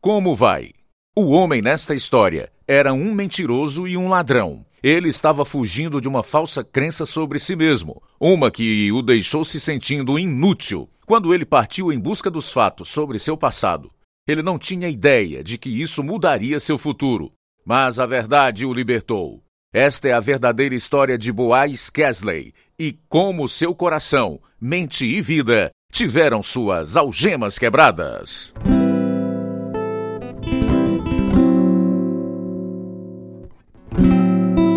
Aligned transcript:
Como 0.00 0.34
vai? 0.34 0.70
O 1.14 1.28
homem 1.28 1.60
nesta 1.60 1.94
história 1.94 2.50
era 2.66 2.90
um 2.90 3.12
mentiroso 3.12 3.86
e 3.86 3.98
um 3.98 4.08
ladrão. 4.08 4.64
Ele 4.82 5.10
estava 5.10 5.44
fugindo 5.44 6.00
de 6.00 6.08
uma 6.08 6.22
falsa 6.22 6.64
crença 6.64 7.04
sobre 7.04 7.38
si 7.38 7.54
mesmo, 7.54 8.02
uma 8.18 8.50
que 8.50 8.90
o 8.92 9.02
deixou 9.02 9.44
se 9.44 9.60
sentindo 9.60 10.18
inútil. 10.18 10.88
Quando 11.04 11.34
ele 11.34 11.44
partiu 11.44 11.92
em 11.92 12.00
busca 12.00 12.30
dos 12.30 12.50
fatos 12.50 12.88
sobre 12.88 13.18
seu 13.18 13.36
passado, 13.36 13.90
ele 14.26 14.42
não 14.42 14.58
tinha 14.58 14.88
ideia 14.88 15.44
de 15.44 15.58
que 15.58 15.68
isso 15.68 16.02
mudaria 16.02 16.58
seu 16.58 16.78
futuro. 16.78 17.30
Mas 17.62 17.98
a 17.98 18.06
verdade 18.06 18.64
o 18.64 18.72
libertou. 18.72 19.42
Esta 19.70 20.08
é 20.08 20.12
a 20.14 20.20
verdadeira 20.20 20.74
história 20.74 21.18
de 21.18 21.30
Boaz 21.30 21.90
Kesley 21.90 22.54
e 22.78 22.98
como 23.06 23.46
seu 23.50 23.74
coração, 23.74 24.40
mente 24.58 25.04
e 25.04 25.20
vida 25.20 25.70
tiveram 25.92 26.42
suas 26.42 26.96
algemas 26.96 27.58
quebradas. 27.58 28.54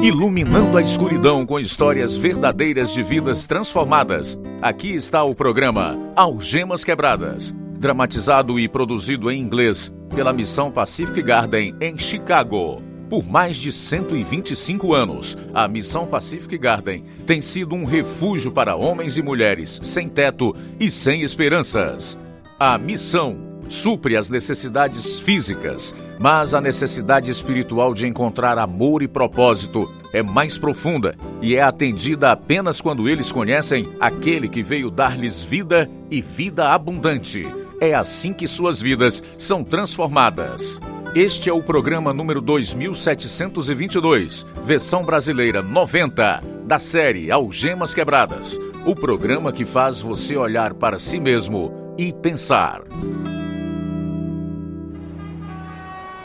Iluminando 0.04 0.78
a 0.78 0.82
escuridão 0.82 1.46
com 1.46 1.58
histórias 1.58 2.18
verdadeiras 2.18 2.92
de 2.92 3.02
vidas 3.02 3.46
transformadas. 3.46 4.38
Aqui 4.62 4.94
está 4.94 5.24
o 5.24 5.34
programa 5.34 5.98
Algemas 6.14 6.84
Quebradas, 6.84 7.56
dramatizado 7.80 8.60
e 8.60 8.68
produzido 8.68 9.32
em 9.32 9.40
inglês 9.40 9.94
pela 10.14 10.34
Missão 10.34 10.70
Pacific 10.70 11.22
Garden 11.22 11.74
em 11.80 11.98
Chicago. 11.98 12.82
Por 13.10 13.26
mais 13.26 13.56
de 13.56 13.72
125 13.72 14.94
anos, 14.94 15.38
a 15.54 15.70
Missão 15.70 16.06
Pacific 16.06 16.58
Garden 16.58 17.06
tem 17.26 17.40
sido 17.40 17.74
um 17.74 17.86
refúgio 17.86 18.52
para 18.52 18.76
homens 18.76 19.18
e 19.18 19.22
mulheres 19.22 19.80
sem 19.84 20.10
teto 20.10 20.54
e 20.82 20.92
sem 20.92 21.22
esperanças. 21.22 22.20
A 22.60 22.78
missão 22.78 23.53
supre 23.74 24.16
as 24.16 24.30
necessidades 24.30 25.20
físicas, 25.20 25.94
mas 26.20 26.54
a 26.54 26.62
necessidade 26.62 27.32
espiritual 27.32 27.94
de 27.94 28.08
encontrar 28.08 28.58
amor 28.58 29.02
e 29.02 29.08
propósito 29.08 29.92
é 30.14 30.22
mais 30.22 30.58
profunda 30.58 31.16
e 31.42 31.56
é 31.56 31.62
atendida 31.62 32.32
apenas 32.32 32.80
quando 32.80 33.10
eles 33.10 33.32
conhecem 33.32 33.88
aquele 34.00 34.48
que 34.48 34.62
veio 34.62 34.92
dar-lhes 34.92 35.42
vida 35.42 35.90
e 36.10 36.22
vida 36.22 36.72
abundante. 36.72 37.48
É 37.82 37.94
assim 37.94 38.32
que 38.32 38.48
suas 38.48 38.80
vidas 38.80 39.24
são 39.38 39.64
transformadas. 39.64 40.80
Este 41.16 41.50
é 41.50 41.54
o 41.54 41.62
programa 41.62 42.14
número 42.14 42.42
2722, 42.42 44.46
versão 44.64 45.04
brasileira 45.04 45.62
90, 45.62 46.42
da 46.66 46.80
série 46.80 47.32
Algemas 47.32 47.94
Quebradas. 47.94 48.58
O 48.86 48.96
programa 48.96 49.52
que 49.52 49.66
faz 49.66 50.00
você 50.00 50.38
olhar 50.38 50.74
para 50.74 51.00
si 51.00 51.20
mesmo 51.20 51.96
e 51.98 52.14
pensar. 52.14 52.82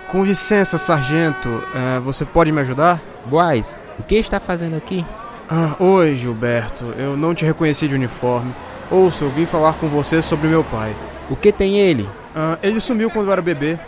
Com 0.09 0.25
licença, 0.25 0.79
sargento, 0.79 1.51
uh, 1.51 2.01
você 2.01 2.25
pode 2.25 2.51
me 2.51 2.63
ajudar? 2.63 2.99
Boaz, 3.27 3.79
o 3.99 4.03
que 4.03 4.15
está 4.15 4.41
fazendo 4.41 4.75
aqui? 4.75 5.05
Ah, 5.51 5.77
oi, 5.79 6.17
Gilberto. 6.17 6.95
Eu 6.97 7.15
não 7.15 7.35
te 7.35 7.45
reconheci 7.45 7.87
de 7.87 7.95
uniforme. 7.95 8.55
Ouça, 8.91 9.25
eu 9.25 9.31
vim 9.31 9.45
falar 9.45 9.75
com 9.75 9.87
você 9.87 10.23
sobre 10.23 10.49
meu 10.49 10.65
pai. 10.65 10.97
O 11.29 11.37
que 11.37 11.53
tem 11.53 11.79
ele? 11.79 12.09
Ah, 12.35 12.59
ele 12.63 12.81
sumiu 12.81 13.11
quando 13.11 13.27
eu 13.27 13.33
era 13.33 13.43
bebê, 13.43 13.79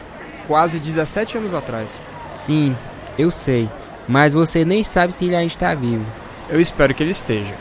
quase 0.47 0.79
17 0.79 1.39
anos 1.39 1.55
atrás. 1.55 2.03
Sim, 2.31 2.77
eu 3.19 3.31
sei, 3.31 3.67
mas 4.07 4.35
você 4.35 4.63
nem 4.63 4.85
sabe 4.85 5.15
se 5.15 5.25
ele 5.25 5.37
ainda 5.37 5.47
está 5.47 5.75
vivo. 5.75 6.05
Eu 6.51 6.61
espero 6.61 6.93
que 6.93 7.03
ele 7.03 7.13
esteja. 7.13 7.55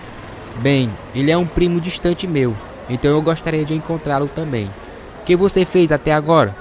Bem, 0.57 0.91
ele 1.15 1.31
é 1.31 1.37
um 1.37 1.47
primo 1.47 1.79
distante 1.79 2.27
meu, 2.27 2.53
então 2.89 3.09
eu 3.09 3.21
gostaria 3.21 3.63
de 3.63 3.73
encontrá-lo 3.73 4.27
também. 4.27 4.69
O 5.21 5.23
que 5.23 5.37
você 5.37 5.63
fez 5.63 5.93
até 5.93 6.11
agora? 6.11 6.53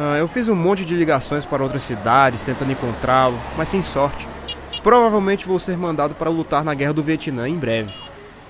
Uh, 0.00 0.16
eu 0.16 0.26
fiz 0.26 0.48
um 0.48 0.54
monte 0.54 0.82
de 0.82 0.96
ligações 0.96 1.44
para 1.44 1.62
outras 1.62 1.82
cidades 1.82 2.40
tentando 2.40 2.72
encontrá-lo, 2.72 3.38
mas 3.54 3.68
sem 3.68 3.82
sorte. 3.82 4.26
Provavelmente 4.82 5.46
vou 5.46 5.58
ser 5.58 5.76
mandado 5.76 6.14
para 6.14 6.30
lutar 6.30 6.64
na 6.64 6.72
guerra 6.72 6.94
do 6.94 7.02
Vietnã 7.02 7.46
em 7.46 7.58
breve. 7.58 7.92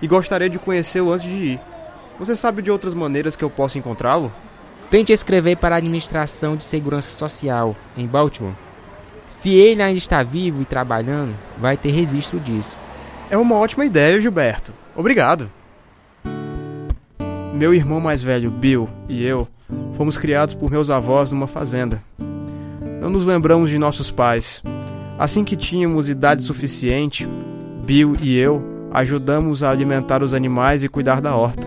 E 0.00 0.06
gostaria 0.06 0.48
de 0.48 0.60
conhecê-lo 0.60 1.12
antes 1.12 1.26
de 1.26 1.34
ir. 1.34 1.60
Você 2.20 2.36
sabe 2.36 2.62
de 2.62 2.70
outras 2.70 2.94
maneiras 2.94 3.34
que 3.34 3.42
eu 3.42 3.50
possa 3.50 3.78
encontrá-lo? 3.78 4.32
Tente 4.88 5.12
escrever 5.12 5.56
para 5.56 5.74
a 5.74 5.78
Administração 5.78 6.54
de 6.54 6.62
Segurança 6.62 7.18
Social, 7.18 7.74
em 7.96 8.06
Baltimore. 8.06 8.54
Se 9.26 9.52
ele 9.52 9.82
ainda 9.82 9.98
está 9.98 10.22
vivo 10.22 10.62
e 10.62 10.64
trabalhando, 10.64 11.34
vai 11.58 11.76
ter 11.76 11.90
registro 11.90 12.38
disso. 12.38 12.76
É 13.28 13.36
uma 13.36 13.56
ótima 13.56 13.84
ideia, 13.84 14.20
Gilberto. 14.20 14.72
Obrigado. 14.94 15.50
Meu 17.52 17.74
irmão 17.74 17.98
mais 17.98 18.22
velho, 18.22 18.52
Bill, 18.52 18.88
e 19.08 19.24
eu 19.24 19.48
Fomos 19.96 20.16
criados 20.16 20.54
por 20.54 20.70
meus 20.70 20.90
avós 20.90 21.30
numa 21.32 21.46
fazenda. 21.46 22.02
Não 23.00 23.10
nos 23.10 23.24
lembramos 23.24 23.70
de 23.70 23.78
nossos 23.78 24.10
pais. 24.10 24.62
Assim 25.18 25.44
que 25.44 25.56
tínhamos 25.56 26.08
idade 26.08 26.42
suficiente, 26.42 27.28
Bill 27.84 28.16
e 28.20 28.36
eu 28.36 28.88
ajudamos 28.92 29.62
a 29.62 29.70
alimentar 29.70 30.22
os 30.22 30.34
animais 30.34 30.82
e 30.82 30.88
cuidar 30.88 31.20
da 31.20 31.34
horta. 31.34 31.66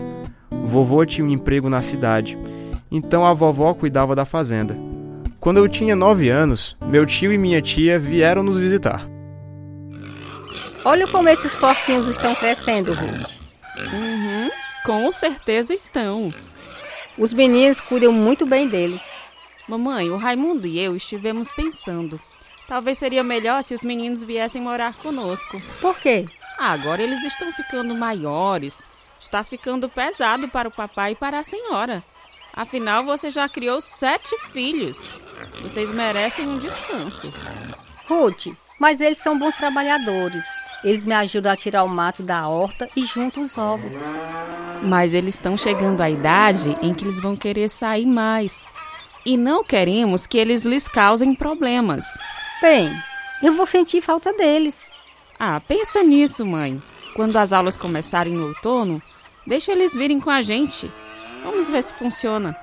O 0.51 0.67
vovô 0.67 1.05
tinha 1.05 1.25
um 1.25 1.31
emprego 1.31 1.69
na 1.69 1.81
cidade, 1.81 2.37
então 2.91 3.25
a 3.25 3.33
vovó 3.33 3.73
cuidava 3.73 4.15
da 4.15 4.25
fazenda. 4.25 4.75
Quando 5.39 5.57
eu 5.57 5.67
tinha 5.67 5.95
nove 5.95 6.29
anos, 6.29 6.77
meu 6.85 7.05
tio 7.05 7.31
e 7.31 7.37
minha 7.37 7.61
tia 7.61 7.99
vieram 7.99 8.43
nos 8.43 8.57
visitar. 8.57 9.07
Olha 10.85 11.07
como 11.07 11.29
esses 11.29 11.55
porquinhos 11.55 12.07
estão 12.07 12.35
crescendo, 12.35 12.93
Ruth. 12.93 13.31
Uhum, 13.93 14.49
com 14.85 15.11
certeza 15.11 15.73
estão. 15.73 16.33
Os 17.17 17.31
meninos 17.31 17.79
cuidam 17.79 18.11
muito 18.11 18.45
bem 18.45 18.67
deles. 18.67 19.03
Mamãe, 19.67 20.09
o 20.09 20.17
Raimundo 20.17 20.65
e 20.65 20.79
eu 20.79 20.95
estivemos 20.95 21.51
pensando. 21.51 22.19
Talvez 22.67 22.97
seria 22.97 23.23
melhor 23.23 23.61
se 23.61 23.75
os 23.75 23.81
meninos 23.81 24.23
viessem 24.23 24.61
morar 24.61 24.95
conosco. 24.95 25.61
Por 25.79 25.97
quê? 25.99 26.27
Ah, 26.57 26.71
agora 26.71 27.03
eles 27.03 27.23
estão 27.23 27.51
ficando 27.53 27.93
maiores. 27.93 28.83
Está 29.19 29.43
ficando 29.43 29.87
pesado 29.87 30.49
para 30.49 30.67
o 30.67 30.71
papai 30.71 31.11
e 31.11 31.15
para 31.15 31.39
a 31.39 31.43
senhora. 31.43 32.03
Afinal, 32.51 33.03
você 33.03 33.29
já 33.29 33.47
criou 33.47 33.79
sete 33.79 34.35
filhos. 34.51 35.19
Vocês 35.61 35.91
merecem 35.91 36.47
um 36.47 36.57
descanso. 36.57 37.31
Ruth, 38.07 38.47
mas 38.79 39.01
eles 39.01 39.19
são 39.19 39.37
bons 39.37 39.55
trabalhadores. 39.55 40.43
Eles 40.83 41.05
me 41.05 41.13
ajudam 41.13 41.51
a 41.51 41.55
tirar 41.55 41.83
o 41.83 41.89
mato 41.89 42.21
da 42.21 42.47
horta 42.47 42.89
e 42.95 43.05
juntam 43.05 43.41
os 43.41 43.57
ovos. 43.57 43.93
Mas 44.83 45.13
eles 45.13 45.35
estão 45.35 45.55
chegando 45.55 46.01
à 46.01 46.09
idade 46.09 46.77
em 46.81 46.93
que 46.93 47.05
eles 47.05 47.21
vão 47.21 47.35
querer 47.35 47.69
sair 47.69 48.05
mais. 48.05 48.65
E 49.25 49.37
não 49.37 49.63
queremos 49.63 50.27
que 50.27 50.37
eles 50.37 50.65
lhes 50.65 50.89
causem 50.89 51.33
problemas. 51.33 52.03
Bem, 52.61 52.91
eu 53.41 53.53
vou 53.53 53.65
sentir 53.65 54.01
falta 54.01 54.33
deles. 54.33 54.91
Ah, 55.39 55.61
pensa 55.61 56.03
nisso, 56.03 56.45
mãe. 56.45 56.81
Quando 57.15 57.37
as 57.37 57.53
aulas 57.53 57.77
começarem 57.77 58.33
no 58.33 58.47
outono, 58.47 59.01
deixa 59.47 59.71
eles 59.71 59.93
virem 59.93 60.19
com 60.19 60.29
a 60.29 60.41
gente. 60.41 60.91
Vamos 61.43 61.69
ver 61.69 61.83
se 61.83 61.93
funciona. 61.93 62.57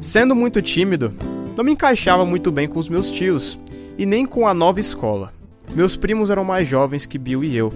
Sendo 0.00 0.34
muito 0.36 0.60
tímido, 0.60 1.14
não 1.56 1.64
me 1.64 1.72
encaixava 1.72 2.24
muito 2.24 2.52
bem 2.52 2.68
com 2.68 2.78
os 2.78 2.88
meus 2.88 3.10
tios 3.10 3.58
e 3.96 4.04
nem 4.04 4.26
com 4.26 4.46
a 4.46 4.52
nova 4.52 4.80
escola. 4.80 5.37
Meus 5.74 5.96
primos 5.96 6.30
eram 6.30 6.44
mais 6.44 6.66
jovens 6.66 7.06
que 7.06 7.18
Bill 7.18 7.44
e 7.44 7.56
eu, 7.56 7.72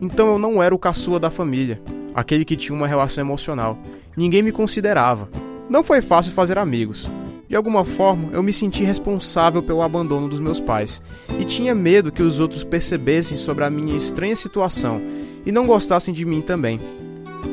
então 0.00 0.32
eu 0.32 0.38
não 0.38 0.62
era 0.62 0.74
o 0.74 0.78
caçua 0.78 1.20
da 1.20 1.30
família, 1.30 1.80
aquele 2.14 2.44
que 2.44 2.56
tinha 2.56 2.76
uma 2.76 2.86
relação 2.86 3.22
emocional. 3.22 3.78
Ninguém 4.16 4.42
me 4.42 4.52
considerava. 4.52 5.28
Não 5.68 5.82
foi 5.82 6.02
fácil 6.02 6.32
fazer 6.32 6.58
amigos. 6.58 7.08
De 7.48 7.56
alguma 7.56 7.84
forma, 7.84 8.30
eu 8.32 8.42
me 8.42 8.52
senti 8.52 8.82
responsável 8.82 9.62
pelo 9.62 9.82
abandono 9.82 10.28
dos 10.28 10.40
meus 10.40 10.60
pais 10.60 11.02
e 11.38 11.44
tinha 11.44 11.74
medo 11.74 12.10
que 12.10 12.22
os 12.22 12.40
outros 12.40 12.64
percebessem 12.64 13.36
sobre 13.36 13.64
a 13.64 13.70
minha 13.70 13.96
estranha 13.96 14.34
situação 14.34 15.00
e 15.44 15.52
não 15.52 15.66
gostassem 15.66 16.12
de 16.12 16.24
mim 16.24 16.40
também. 16.40 16.80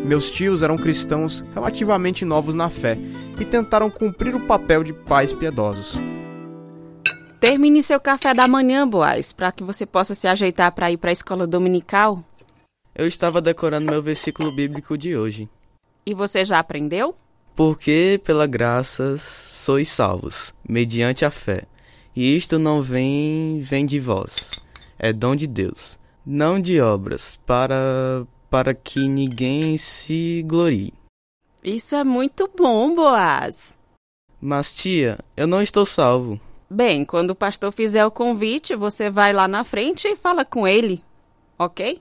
Meus 0.06 0.32
tios 0.32 0.64
eram 0.64 0.78
cristãos 0.78 1.44
relativamente 1.54 2.26
novos 2.26 2.56
na 2.56 2.70
fé 2.70 2.98
e 3.40 3.46
tentaram 3.46 3.90
cumprir 3.90 4.34
o 4.34 4.40
papel 4.40 4.84
de 4.84 4.94
pais 4.94 5.34
piedosos. 5.34 5.98
Termine 7.42 7.82
seu 7.82 8.00
café 8.00 8.36
da 8.36 8.48
manhã, 8.48 8.88
Boaz, 8.88 9.34
para 9.34 9.52
que 9.52 9.64
você 9.64 9.84
possa 9.84 10.14
se 10.14 10.28
ajeitar 10.28 10.72
para 10.74 10.92
ir 10.92 10.98
para 10.98 11.10
a 11.10 11.12
escola 11.12 11.48
dominical. 11.48 12.24
Eu 12.94 13.08
estava 13.08 13.42
decorando 13.42 13.90
meu 13.90 14.00
versículo 14.00 14.56
bíblico 14.56 14.96
de 14.96 15.18
hoje. 15.18 15.50
E 16.06 16.14
você 16.14 16.46
já 16.46 16.60
aprendeu? 16.60 17.16
Porque 17.56 18.22
pela 18.24 18.46
graça 18.46 19.18
sois 19.18 19.90
salvos, 19.90 20.54
mediante 20.70 21.26
a 21.26 21.32
fé. 21.32 21.64
E 22.16 22.36
isto 22.36 22.60
não 22.60 22.80
vem 22.80 23.60
vem 23.60 23.88
de 23.88 24.00
vós, 24.00 24.52
é 25.00 25.12
dom 25.12 25.36
de 25.36 25.48
Deus, 25.48 25.98
não 26.24 26.62
de 26.62 26.80
obras, 26.80 27.40
para 27.44 28.24
para 28.52 28.76
que 28.76 29.08
ninguém 29.08 29.78
se 29.78 30.44
glorie. 30.46 30.94
Isso 31.64 31.96
é 31.96 32.04
muito 32.04 32.48
bom, 32.56 32.94
Boaz. 32.94 33.76
Mas 34.40 34.76
tia, 34.76 35.18
eu 35.36 35.48
não 35.48 35.60
estou 35.60 35.88
salvo. 35.88 36.40
Bem, 36.74 37.04
quando 37.04 37.32
o 37.32 37.36
pastor 37.36 37.70
fizer 37.74 38.06
o 38.06 38.10
convite, 38.10 38.78
você 38.78 39.10
vai 39.10 39.34
lá 39.34 39.46
na 39.46 39.62
frente 39.66 40.08
e 40.08 40.16
fala 40.16 40.46
com 40.46 40.66
ele, 40.66 41.04
ok? 41.60 42.00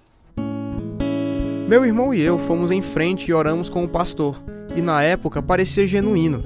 Meu 1.67 1.85
irmão 1.85 2.15
e 2.15 2.21
eu 2.21 2.39
fomos 2.39 2.71
em 2.71 2.81
frente 2.81 3.29
e 3.29 3.35
oramos 3.35 3.69
com 3.69 3.83
o 3.83 3.89
pastor, 3.89 4.41
e 4.77 4.81
na 4.81 5.03
época 5.03 5.43
parecia 5.43 5.89
genuíno. 5.89 6.45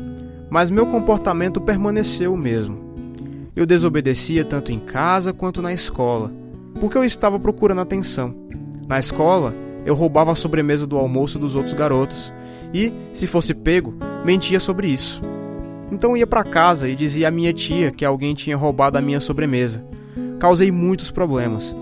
mas 0.49 0.71
meu 0.71 0.87
comportamento 0.87 1.61
permaneceu 1.61 2.33
o 2.33 2.39
mesmo. 2.39 2.95
Eu 3.55 3.67
desobedecia 3.67 4.43
tanto 4.43 4.73
em 4.73 4.79
casa 4.79 5.33
quanto 5.33 5.61
na 5.61 5.75
escola, 5.75 6.33
porque 6.81 6.97
eu 6.97 7.05
estava 7.05 7.39
procurando 7.39 7.83
atenção. 7.83 8.35
Na 8.89 8.99
escola, 8.99 9.55
eu 9.85 9.95
roubava 9.95 10.33
a 10.33 10.37
sobremesa 10.37 10.87
do 10.87 10.97
almoço 10.97 11.39
dos 11.39 11.57
outros 11.57 11.75
garotos 11.75 12.33
e, 12.73 12.91
se 13.13 13.27
fosse 13.27 13.53
pego, 13.53 13.95
mentia 14.25 14.61
sobre 14.61 14.87
isso. 14.87 15.21
Então 15.95 16.17
ia 16.17 16.27
para 16.27 16.43
casa 16.43 16.89
e 16.89 16.97
dizia 16.97 17.29
à 17.29 17.31
minha 17.31 17.53
tia 17.53 17.93
que 17.93 18.05
alguém 18.05 18.35
tinha 18.35 18.57
roubado 18.57 18.99
a 18.99 19.01
minha 19.01 19.21
sobremesa. 19.21 19.87
Causei 20.41 20.73
muitos 20.73 21.13
problemas. 21.13 21.75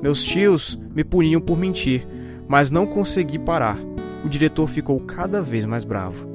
Meus 0.00 0.24
tios 0.24 0.74
me 0.94 1.04
puniam 1.04 1.38
por 1.38 1.58
mentir, 1.58 2.08
mas 2.48 2.70
não 2.70 2.86
consegui 2.86 3.38
parar. 3.38 3.76
O 4.24 4.28
diretor 4.28 4.66
ficou 4.68 4.98
cada 5.00 5.42
vez 5.42 5.66
mais 5.66 5.84
bravo. 5.84 6.26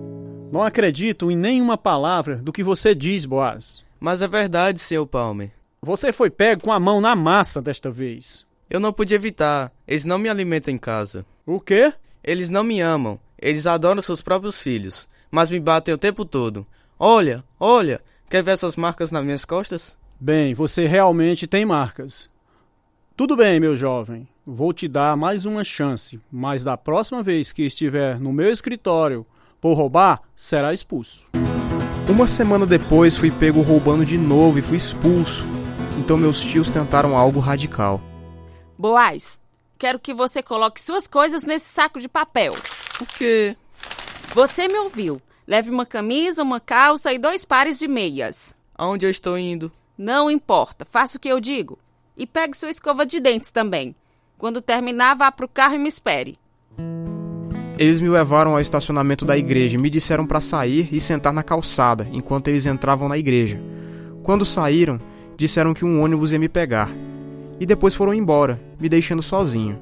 Não 0.52 0.62
acredito 0.62 1.32
em 1.32 1.36
nenhuma 1.36 1.76
palavra 1.76 2.36
do 2.36 2.54
que 2.54 2.62
você 2.62 2.94
diz, 2.94 3.26
Boaz. 3.26 3.84
Mas 4.00 4.22
é 4.22 4.28
verdade, 4.28 4.78
seu 4.78 5.08
Palmer. 5.08 5.50
Você 5.82 6.14
foi 6.14 6.30
pego 6.30 6.62
com 6.62 6.72
a 6.72 6.80
mão 6.80 7.02
na 7.02 7.16
massa 7.16 7.60
desta 7.64 7.90
vez. 7.90 8.46
Eu 8.70 8.80
não 8.80 8.94
pude 8.94 9.16
evitar. 9.16 9.72
Eles 9.88 10.06
não 10.06 10.20
me 10.20 10.30
alimentam 10.30 10.72
em 10.72 10.78
casa. 10.78 11.26
O 11.48 11.60
quê? 11.60 11.94
Eles 12.24 12.48
não 12.48 12.64
me 12.64 12.80
amam. 12.80 13.20
Eles 13.42 13.66
adoram 13.66 14.04
seus 14.04 14.22
próprios 14.22 14.62
filhos, 14.62 15.10
mas 15.32 15.50
me 15.50 15.60
batem 15.60 15.96
o 15.96 15.98
tempo 15.98 16.26
todo. 16.26 16.64
Olha, 17.06 17.44
olha, 17.60 18.02
quer 18.30 18.42
ver 18.42 18.52
essas 18.52 18.78
marcas 18.78 19.12
nas 19.12 19.26
minhas 19.26 19.44
costas? 19.44 19.98
Bem, 20.18 20.54
você 20.54 20.88
realmente 20.88 21.46
tem 21.46 21.66
marcas. 21.66 22.30
Tudo 23.14 23.36
bem, 23.36 23.60
meu 23.60 23.76
jovem. 23.76 24.26
Vou 24.48 24.72
te 24.72 24.88
dar 24.88 25.18
mais 25.18 25.44
uma 25.44 25.66
chance, 25.66 26.18
mas 26.32 26.64
da 26.64 26.78
próxima 26.78 27.22
vez 27.22 27.52
que 27.52 27.64
estiver 27.64 28.18
no 28.22 28.32
meu 28.32 28.50
escritório 28.50 29.26
por 29.60 29.74
roubar, 29.74 30.22
será 30.34 30.74
expulso. 30.74 31.28
Uma 32.10 32.26
semana 32.26 32.66
depois 32.66 33.18
fui 33.18 33.32
pego 33.32 33.62
roubando 33.62 34.06
de 34.06 34.18
novo 34.18 34.60
e 34.60 34.62
fui 34.62 34.78
expulso. 34.78 35.44
Então 36.00 36.16
meus 36.16 36.40
tios 36.40 36.72
tentaram 36.72 37.18
algo 37.18 37.42
radical. 37.42 38.00
Boaz, 38.78 39.38
quero 39.78 40.00
que 40.00 40.14
você 40.14 40.42
coloque 40.42 40.80
suas 40.80 41.06
coisas 41.06 41.44
nesse 41.44 41.66
saco 41.66 42.00
de 42.00 42.08
papel. 42.08 42.54
O 43.02 43.06
quê? 43.06 43.58
Você 44.34 44.70
me 44.70 44.78
ouviu. 44.78 45.22
Leve 45.46 45.70
uma 45.70 45.86
camisa, 45.86 46.42
uma 46.42 46.60
calça 46.60 47.12
e 47.12 47.18
dois 47.18 47.44
pares 47.44 47.78
de 47.78 47.88
meias. 47.88 48.56
Aonde 48.76 49.06
eu 49.06 49.10
estou 49.10 49.38
indo? 49.38 49.72
Não 49.98 50.32
importa, 50.32 50.86
faça 50.86 51.18
o 51.18 51.20
que 51.20 51.28
eu 51.28 51.40
digo. 51.40 51.78
E 52.18 52.26
pegue 52.26 52.58
sua 52.58 52.70
escova 52.70 53.06
de 53.06 53.20
dentes 53.20 53.52
também. 53.52 53.94
Quando 54.38 54.62
terminar, 54.62 55.16
vá 55.16 55.32
pro 55.32 55.48
carro 55.48 55.76
e 55.76 55.80
me 55.80 55.90
espere. 55.90 56.38
Eles 57.78 58.00
me 58.00 58.08
levaram 58.08 58.52
ao 58.52 58.62
estacionamento 58.62 59.26
da 59.26 59.38
igreja 59.38 59.78
e 59.78 59.82
me 59.82 59.90
disseram 59.90 60.26
para 60.26 60.40
sair 60.40 60.88
e 60.92 61.00
sentar 61.00 61.34
na 61.34 61.44
calçada 61.44 62.08
enquanto 62.12 62.48
eles 62.48 62.66
entravam 62.66 63.10
na 63.10 63.18
igreja. 63.18 63.60
Quando 64.22 64.46
saíram, 64.46 65.00
disseram 65.36 65.74
que 65.74 65.84
um 65.84 66.02
ônibus 66.02 66.32
ia 66.32 66.40
me 66.40 66.48
pegar. 66.48 66.90
E 67.60 67.66
depois 67.66 67.94
foram 67.94 68.14
embora, 68.14 68.62
me 68.80 68.88
deixando 68.88 69.22
sozinho. 69.22 69.80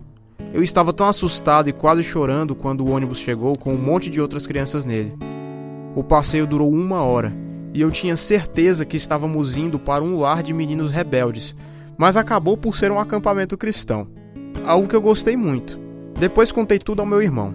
Eu 0.54 0.64
estava 0.64 0.92
tão 0.92 1.06
assustado 1.06 1.70
e 1.70 1.74
quase 1.74 2.04
chorando 2.04 2.56
quando 2.56 2.82
o 2.82 2.90
ônibus 2.90 3.20
chegou 3.20 3.56
com 3.58 3.74
um 3.74 3.78
monte 3.78 4.10
de 4.10 4.20
outras 4.20 4.48
crianças 4.48 4.84
nele. 4.84 5.14
O 5.94 6.04
passeio 6.04 6.48
durou 6.48 6.72
uma 6.72 7.04
hora 7.04 7.34
e 7.74 7.82
eu 7.82 7.92
tinha 7.92 8.16
certeza 8.16 8.86
que 8.86 8.96
estávamos 8.96 9.58
indo 9.58 9.78
para 9.78 10.04
um 10.04 10.20
lar 10.20 10.42
de 10.42 10.54
meninos 10.54 10.92
rebeldes, 10.92 11.56
mas 11.98 12.16
acabou 12.16 12.56
por 12.56 12.76
ser 12.76 12.92
um 12.92 13.00
acampamento 13.00 13.58
cristão. 13.58 14.08
Algo 14.66 14.88
que 14.88 14.96
eu 14.96 15.02
gostei 15.02 15.36
muito. 15.36 15.80
Depois 16.18 16.52
contei 16.52 16.80
tudo 16.80 17.02
ao 17.02 17.06
meu 17.06 17.22
irmão. 17.22 17.54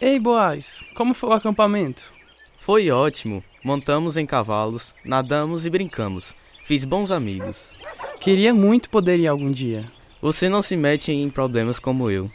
Ei, 0.00 0.18
Boaz, 0.18 0.82
como 0.94 1.12
foi 1.12 1.28
o 1.30 1.34
acampamento? 1.34 2.12
Foi 2.58 2.90
ótimo. 2.90 3.44
Montamos 3.62 4.16
em 4.16 4.24
cavalos, 4.24 4.94
nadamos 5.04 5.66
e 5.66 5.70
brincamos. 5.70 6.34
Fiz 6.64 6.84
bons 6.84 7.10
amigos. 7.10 7.76
Queria 8.20 8.54
muito 8.54 8.88
poder 8.88 9.18
ir 9.18 9.26
algum 9.26 9.50
dia. 9.50 9.84
Você 10.22 10.48
não 10.48 10.62
se 10.62 10.76
mete 10.76 11.12
em 11.12 11.28
problemas 11.28 11.78
como 11.78 12.10
eu. 12.10 12.30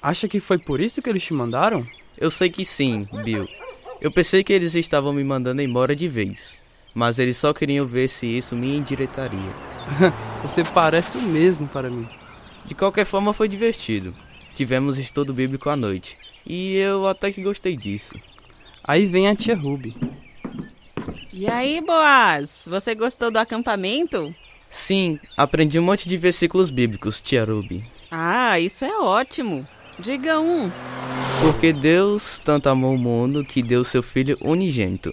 Acha 0.00 0.26
que 0.26 0.40
foi 0.40 0.58
por 0.58 0.80
isso 0.80 1.02
que 1.02 1.10
eles 1.10 1.22
te 1.22 1.34
mandaram? 1.34 1.86
Eu 2.20 2.30
sei 2.30 2.50
que 2.50 2.66
sim, 2.66 3.08
Bill. 3.24 3.48
Eu 3.98 4.12
pensei 4.12 4.44
que 4.44 4.52
eles 4.52 4.74
estavam 4.74 5.10
me 5.10 5.24
mandando 5.24 5.62
embora 5.62 5.96
de 5.96 6.06
vez. 6.06 6.54
Mas 6.94 7.18
eles 7.18 7.38
só 7.38 7.54
queriam 7.54 7.86
ver 7.86 8.08
se 8.08 8.26
isso 8.26 8.54
me 8.54 8.76
endiretaria. 8.76 9.50
Você 10.44 10.62
parece 10.62 11.16
o 11.16 11.22
mesmo 11.22 11.66
para 11.66 11.88
mim. 11.88 12.06
De 12.66 12.74
qualquer 12.74 13.06
forma, 13.06 13.32
foi 13.32 13.48
divertido. 13.48 14.14
Tivemos 14.54 14.98
estudo 14.98 15.32
bíblico 15.32 15.70
à 15.70 15.76
noite. 15.76 16.18
E 16.46 16.76
eu 16.76 17.06
até 17.06 17.32
que 17.32 17.42
gostei 17.42 17.74
disso. 17.74 18.14
Aí 18.84 19.06
vem 19.06 19.28
a 19.28 19.34
tia 19.34 19.56
Ruby. 19.56 19.96
E 21.32 21.48
aí, 21.48 21.80
Boaz, 21.80 22.66
você 22.68 22.94
gostou 22.94 23.30
do 23.30 23.38
acampamento? 23.38 24.34
Sim, 24.68 25.18
aprendi 25.36 25.78
um 25.78 25.82
monte 25.82 26.08
de 26.08 26.16
versículos 26.16 26.70
bíblicos, 26.70 27.20
tia 27.20 27.44
Ruby. 27.44 27.84
Ah, 28.10 28.58
isso 28.60 28.84
é 28.84 28.98
ótimo. 28.98 29.66
Diga 29.98 30.38
um. 30.40 30.70
Porque 31.42 31.72
Deus 31.72 32.38
tanto 32.38 32.68
amou 32.68 32.94
o 32.94 32.98
mundo 32.98 33.44
que 33.44 33.62
deu 33.62 33.82
seu 33.82 34.02
Filho 34.02 34.36
unigênito, 34.40 35.12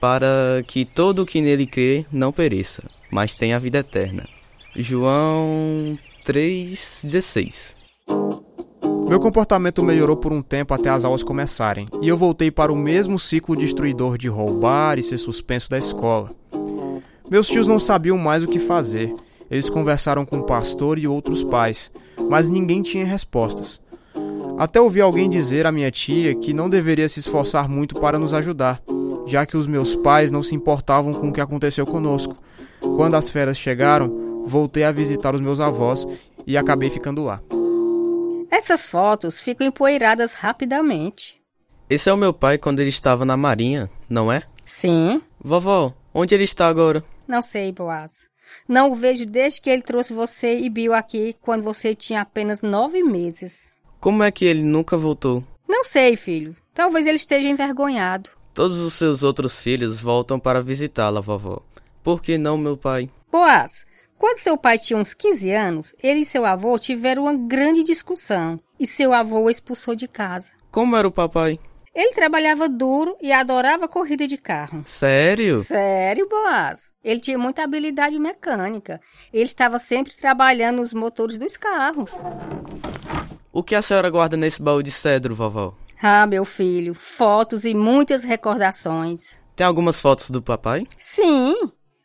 para 0.00 0.62
que 0.66 0.84
todo 0.84 1.22
o 1.22 1.26
que 1.26 1.40
nele 1.40 1.66
crê 1.66 2.04
não 2.10 2.32
pereça, 2.32 2.82
mas 3.10 3.34
tenha 3.34 3.56
a 3.56 3.60
vida 3.60 3.78
eterna. 3.78 4.26
João 4.74 5.98
3,16 6.26 7.80
meu 9.10 9.18
comportamento 9.18 9.82
melhorou 9.82 10.16
por 10.16 10.32
um 10.32 10.40
tempo 10.40 10.72
até 10.72 10.88
as 10.88 11.04
aulas 11.04 11.24
começarem, 11.24 11.88
e 12.00 12.06
eu 12.06 12.16
voltei 12.16 12.48
para 12.48 12.72
o 12.72 12.76
mesmo 12.76 13.18
ciclo 13.18 13.56
destruidor 13.56 14.16
de 14.16 14.28
roubar 14.28 15.00
e 15.00 15.02
ser 15.02 15.18
suspenso 15.18 15.68
da 15.68 15.76
escola. 15.76 16.30
Meus 17.28 17.48
tios 17.48 17.66
não 17.66 17.80
sabiam 17.80 18.16
mais 18.16 18.44
o 18.44 18.46
que 18.46 18.60
fazer. 18.60 19.12
Eles 19.50 19.68
conversaram 19.68 20.24
com 20.24 20.38
o 20.38 20.46
pastor 20.46 20.96
e 20.96 21.08
outros 21.08 21.42
pais, 21.42 21.90
mas 22.28 22.48
ninguém 22.48 22.84
tinha 22.84 23.04
respostas. 23.04 23.80
Até 24.60 24.78
ouvi 24.78 25.00
alguém 25.00 25.30
dizer 25.30 25.66
à 25.66 25.72
minha 25.72 25.90
tia 25.90 26.34
que 26.34 26.52
não 26.52 26.68
deveria 26.68 27.08
se 27.08 27.18
esforçar 27.18 27.66
muito 27.66 27.98
para 27.98 28.18
nos 28.18 28.34
ajudar, 28.34 28.82
já 29.26 29.46
que 29.46 29.56
os 29.56 29.66
meus 29.66 29.96
pais 29.96 30.30
não 30.30 30.42
se 30.42 30.54
importavam 30.54 31.14
com 31.14 31.30
o 31.30 31.32
que 31.32 31.40
aconteceu 31.40 31.86
conosco. 31.86 32.36
Quando 32.78 33.14
as 33.14 33.30
férias 33.30 33.56
chegaram, 33.56 34.44
voltei 34.44 34.84
a 34.84 34.92
visitar 34.92 35.34
os 35.34 35.40
meus 35.40 35.60
avós 35.60 36.06
e 36.46 36.58
acabei 36.58 36.90
ficando 36.90 37.24
lá. 37.24 37.40
Essas 38.50 38.86
fotos 38.86 39.40
ficam 39.40 39.66
empoeiradas 39.66 40.34
rapidamente. 40.34 41.40
Esse 41.88 42.10
é 42.10 42.12
o 42.12 42.18
meu 42.18 42.34
pai 42.34 42.58
quando 42.58 42.80
ele 42.80 42.90
estava 42.90 43.24
na 43.24 43.38
marinha, 43.38 43.90
não 44.10 44.30
é? 44.30 44.42
Sim. 44.62 45.22
Vovó, 45.42 45.94
onde 46.12 46.34
ele 46.34 46.44
está 46.44 46.68
agora? 46.68 47.02
Não 47.26 47.40
sei, 47.40 47.72
Boaz. 47.72 48.28
Não 48.68 48.92
o 48.92 48.94
vejo 48.94 49.24
desde 49.24 49.58
que 49.58 49.70
ele 49.70 49.80
trouxe 49.80 50.12
você 50.12 50.58
e 50.58 50.68
Bill 50.68 50.92
aqui 50.92 51.34
quando 51.40 51.62
você 51.62 51.94
tinha 51.94 52.20
apenas 52.20 52.60
nove 52.60 53.02
meses. 53.02 53.79
Como 54.00 54.22
é 54.22 54.30
que 54.30 54.46
ele 54.46 54.62
nunca 54.62 54.96
voltou? 54.96 55.44
Não 55.68 55.84
sei, 55.84 56.16
filho. 56.16 56.56
Talvez 56.72 57.06
ele 57.06 57.16
esteja 57.16 57.48
envergonhado. 57.48 58.30
Todos 58.54 58.78
os 58.78 58.94
seus 58.94 59.22
outros 59.22 59.60
filhos 59.60 60.00
voltam 60.00 60.40
para 60.40 60.62
visitá-la, 60.62 61.20
vovó. 61.20 61.62
Por 62.02 62.22
que 62.22 62.38
não 62.38 62.56
meu 62.56 62.78
pai? 62.78 63.10
Boaz, 63.30 63.86
quando 64.18 64.38
seu 64.38 64.56
pai 64.56 64.78
tinha 64.78 64.98
uns 64.98 65.12
15 65.12 65.50
anos, 65.52 65.94
ele 66.02 66.20
e 66.20 66.24
seu 66.24 66.46
avô 66.46 66.78
tiveram 66.78 67.24
uma 67.24 67.34
grande 67.34 67.82
discussão 67.82 68.58
e 68.78 68.86
seu 68.86 69.12
avô 69.12 69.40
o 69.40 69.50
expulsou 69.50 69.94
de 69.94 70.08
casa. 70.08 70.52
Como 70.70 70.96
era 70.96 71.06
o 71.06 71.12
papai? 71.12 71.58
Ele 71.94 72.14
trabalhava 72.14 72.68
duro 72.68 73.16
e 73.20 73.32
adorava 73.32 73.88
corrida 73.88 74.26
de 74.26 74.38
carro. 74.38 74.82
Sério? 74.86 75.64
Sério, 75.64 76.28
Boaz. 76.28 76.92
Ele 77.02 77.20
tinha 77.20 77.36
muita 77.36 77.64
habilidade 77.64 78.18
mecânica. 78.18 79.00
Ele 79.32 79.44
estava 79.44 79.78
sempre 79.78 80.16
trabalhando 80.16 80.78
nos 80.78 80.94
motores 80.94 81.36
dos 81.36 81.56
carros. 81.56 82.12
O 83.52 83.64
que 83.64 83.74
a 83.74 83.82
senhora 83.82 84.08
guarda 84.08 84.36
nesse 84.36 84.62
baú 84.62 84.80
de 84.80 84.92
cedro, 84.92 85.34
vovó? 85.34 85.74
Ah, 86.00 86.24
meu 86.24 86.44
filho, 86.44 86.94
fotos 86.94 87.64
e 87.64 87.74
muitas 87.74 88.22
recordações. 88.22 89.40
Tem 89.56 89.66
algumas 89.66 90.00
fotos 90.00 90.30
do 90.30 90.40
papai? 90.40 90.86
Sim, 90.96 91.56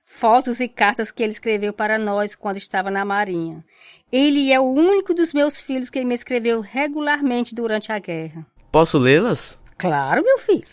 fotos 0.03 0.59
e 0.59 0.67
cartas 0.67 1.11
que 1.11 1.21
ele 1.21 1.31
escreveu 1.31 1.71
para 1.71 1.99
nós 1.99 2.33
quando 2.33 2.57
estava 2.57 2.89
na 2.89 3.05
Marinha. 3.05 3.63
Ele 4.11 4.51
é 4.51 4.59
o 4.59 4.63
único 4.63 5.13
dos 5.13 5.33
meus 5.33 5.61
filhos 5.61 5.91
que 5.91 6.03
me 6.03 6.15
escreveu 6.15 6.61
regularmente 6.61 7.53
durante 7.53 7.91
a 7.91 7.99
guerra. 7.99 8.43
Posso 8.71 8.97
lê-las? 8.97 9.59
Claro, 9.77 10.23
meu 10.23 10.39
filho. 10.39 10.67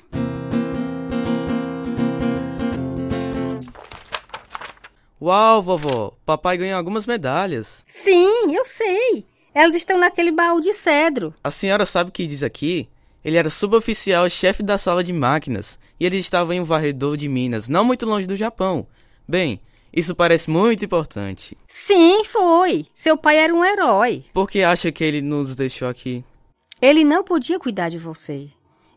Uau, 5.20 5.62
vovó! 5.62 6.14
Papai 6.24 6.56
ganhou 6.56 6.78
algumas 6.78 7.06
medalhas. 7.06 7.84
Sim, 7.86 8.56
eu 8.56 8.64
sei. 8.64 9.26
Elas 9.54 9.74
estão 9.76 9.98
naquele 9.98 10.30
baú 10.30 10.60
de 10.60 10.72
cedro. 10.72 11.34
A 11.44 11.50
senhora 11.50 11.84
sabe 11.84 12.10
o 12.10 12.12
que 12.12 12.26
diz 12.26 12.42
aqui? 12.42 12.88
Ele 13.24 13.36
era 13.36 13.50
suboficial 13.50 14.28
chefe 14.28 14.62
da 14.62 14.78
sala 14.78 15.04
de 15.04 15.12
máquinas 15.12 15.78
e 16.00 16.06
ele 16.06 16.16
estava 16.16 16.54
em 16.54 16.60
um 16.60 16.64
varredor 16.64 17.16
de 17.16 17.28
Minas, 17.28 17.68
não 17.68 17.84
muito 17.84 18.06
longe 18.06 18.26
do 18.26 18.36
Japão. 18.36 18.86
Bem, 19.28 19.60
isso 19.92 20.14
parece 20.14 20.50
muito 20.50 20.84
importante. 20.84 21.56
Sim, 21.68 22.24
foi. 22.24 22.86
Seu 22.92 23.16
pai 23.16 23.38
era 23.38 23.54
um 23.54 23.64
herói. 23.64 24.24
Por 24.32 24.48
que 24.48 24.62
acha 24.62 24.90
que 24.90 25.04
ele 25.04 25.20
nos 25.20 25.54
deixou 25.54 25.88
aqui? 25.88 26.24
Ele 26.80 27.04
não 27.04 27.22
podia 27.22 27.60
cuidar 27.60 27.90
de 27.90 27.98
você. 27.98 28.48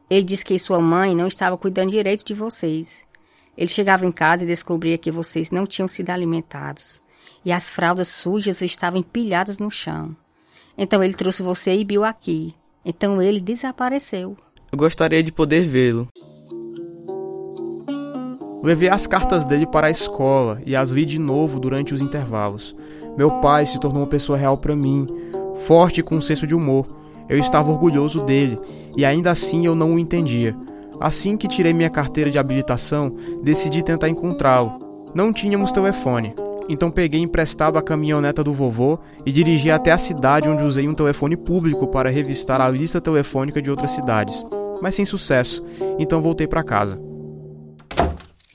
Ele 0.10 0.24
disse 0.24 0.46
que 0.46 0.58
sua 0.58 0.80
mãe 0.80 1.16
não 1.16 1.28
estava 1.28 1.58
cuidando 1.58 1.92
direito 1.92 2.26
de 2.26 2.34
vocês. 2.34 3.04
Ele 3.58 3.70
chegava 3.70 4.06
em 4.06 4.12
casa 4.12 4.44
e 4.44 4.48
descobria 4.48 4.98
que 4.98 5.12
vocês 5.12 5.52
não 5.52 5.66
tinham 5.66 5.88
sido 5.88 6.10
alimentados 6.10 7.02
e 7.44 7.52
as 7.52 7.70
fraldas 7.70 8.08
sujas 8.08 8.62
estavam 8.62 9.00
empilhadas 9.00 9.60
no 9.60 9.70
chão. 9.70 10.16
Então 10.78 11.04
ele 11.04 11.14
trouxe 11.14 11.42
você 11.42 11.74
e 11.74 11.84
Bill 11.84 12.04
aqui. 12.04 12.54
Então 12.84 13.22
ele 13.22 13.40
desapareceu. 13.40 14.38
Eu 14.72 14.78
gostaria 14.78 15.24
de 15.24 15.32
poder 15.32 15.66
vê-lo. 15.66 16.08
Levei 18.62 18.90
as 18.90 19.06
cartas 19.06 19.46
dele 19.46 19.66
para 19.66 19.88
a 19.88 19.92
escola 19.92 20.60
e 20.66 20.76
as 20.76 20.92
vi 20.92 21.06
de 21.06 21.20
novo 21.20 21.60
durante 21.60 21.94
os 21.94 22.02
intervalos. 22.02 22.76
Meu 23.16 23.40
pai 23.40 23.66
se 23.66 23.80
tornou 23.80 24.02
uma 24.02 24.10
pessoa 24.10 24.38
real 24.38 24.58
para 24.58 24.76
mim, 24.76 25.06
forte 25.66 26.00
e 26.00 26.04
com 26.04 26.16
um 26.16 26.22
senso 26.22 26.48
de 26.48 26.56
humor. 26.56 26.88
Eu 27.30 27.38
estava 27.38 27.72
orgulhoso 27.72 28.22
dele 28.24 28.60
e 28.98 29.06
ainda 29.06 29.32
assim 29.32 29.66
eu 29.66 29.76
não 29.76 29.94
o 29.96 30.00
entendia. 30.00 30.56
Assim 31.00 31.38
que 31.38 31.48
tirei 31.48 31.74
minha 31.74 31.90
carteira 31.90 32.32
de 32.32 32.40
habilitação, 32.40 33.16
decidi 33.44 33.84
tentar 33.84 34.10
encontrá-lo. 34.10 34.80
Não 35.14 35.32
tínhamos 35.32 35.72
telefone, 35.72 36.34
então 36.68 36.90
peguei 36.90 37.22
emprestado 37.22 37.78
a 37.78 37.82
caminhoneta 37.82 38.44
do 38.44 38.54
vovô 38.54 39.00
e 39.26 39.32
dirigi 39.32 39.70
até 39.70 39.92
a 39.92 39.98
cidade 39.98 40.50
onde 40.50 40.64
usei 40.64 40.88
um 40.88 40.94
telefone 40.94 41.38
público 41.38 41.88
para 41.88 42.10
revistar 42.10 42.60
a 42.60 42.70
lista 42.70 43.00
telefônica 43.00 43.62
de 43.62 43.70
outras 43.70 43.92
cidades, 43.92 44.44
mas 44.82 44.96
sem 44.96 45.06
sucesso. 45.06 45.64
Então 46.00 46.22
voltei 46.22 46.48
para 46.48 46.64
casa. 46.64 47.00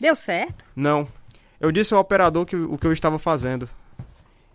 Deu 0.00 0.16
certo? 0.16 0.64
Não. 0.74 1.06
Eu 1.60 1.70
disse 1.70 1.94
ao 1.94 2.00
operador 2.00 2.46
que, 2.46 2.56
o 2.56 2.78
que 2.78 2.86
eu 2.86 2.92
estava 2.92 3.18
fazendo. 3.18 3.68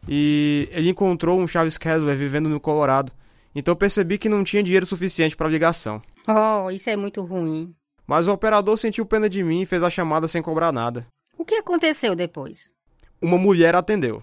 E 0.08 0.68
ele 0.72 0.90
encontrou 0.90 1.40
um 1.40 1.48
Chaves 1.48 1.78
Kessler 1.78 2.18
vivendo 2.18 2.50
no 2.50 2.60
Colorado. 2.60 3.12
Então 3.56 3.72
eu 3.72 3.76
percebi 3.78 4.18
que 4.18 4.28
não 4.28 4.44
tinha 4.44 4.64
dinheiro 4.64 4.86
suficiente 4.86 5.36
para 5.36 5.48
ligação. 5.48 6.02
Oh, 6.28 6.70
isso 6.72 6.90
é 6.90 6.98
muito 6.98 7.24
ruim. 7.24 7.74
Mas 8.06 8.28
o 8.28 8.34
operador 8.34 8.78
sentiu 8.78 9.06
pena 9.06 9.30
de 9.30 9.44
mim 9.44 9.62
e 9.62 9.66
fez 9.66 9.82
a 9.82 9.90
chamada 9.90 10.28
sem 10.28 10.42
cobrar 10.42 10.72
nada. 10.72 11.08
O 11.38 11.46
que 11.46 11.56
aconteceu 11.56 12.16
depois? 12.16 12.75
Uma 13.22 13.38
mulher 13.38 13.76
atendeu. 13.76 14.22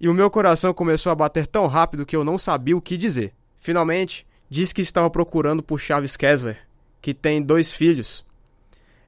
E 0.00 0.08
o 0.08 0.14
meu 0.14 0.30
coração 0.30 0.72
começou 0.72 1.10
a 1.10 1.14
bater 1.14 1.46
tão 1.46 1.66
rápido 1.66 2.06
que 2.06 2.14
eu 2.14 2.24
não 2.24 2.38
sabia 2.38 2.76
o 2.76 2.80
que 2.80 2.96
dizer. 2.96 3.34
Finalmente, 3.58 4.26
disse 4.48 4.74
que 4.74 4.80
estava 4.82 5.10
procurando 5.10 5.62
por 5.62 5.80
Chaves 5.80 6.16
Kessler, 6.16 6.58
que 7.02 7.12
tem 7.12 7.42
dois 7.42 7.72
filhos. 7.72 8.24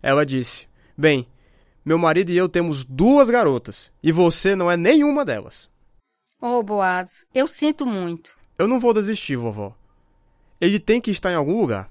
Ela 0.03 0.27
disse: 0.27 0.67
Bem, 0.97 1.29
meu 1.85 1.99
marido 1.99 2.31
e 2.31 2.37
eu 2.37 2.49
temos 2.49 2.85
duas 2.85 3.31
garotas, 3.31 3.93
e 4.03 4.11
você 4.11 4.57
não 4.57 4.71
é 4.71 4.77
nenhuma 4.77 5.25
delas. 5.25 5.71
Oh, 6.41 6.63
Boaz, 6.63 7.09
eu 7.35 7.47
sinto 7.47 7.87
muito. 7.87 8.37
Eu 8.59 8.67
não 8.67 8.81
vou 8.81 8.93
desistir, 8.93 9.37
vovó. 9.37 9.75
Ele 10.61 10.79
tem 10.79 11.01
que 11.01 11.11
estar 11.11 11.31
em 11.31 11.37
algum 11.37 11.61
lugar. 11.61 11.91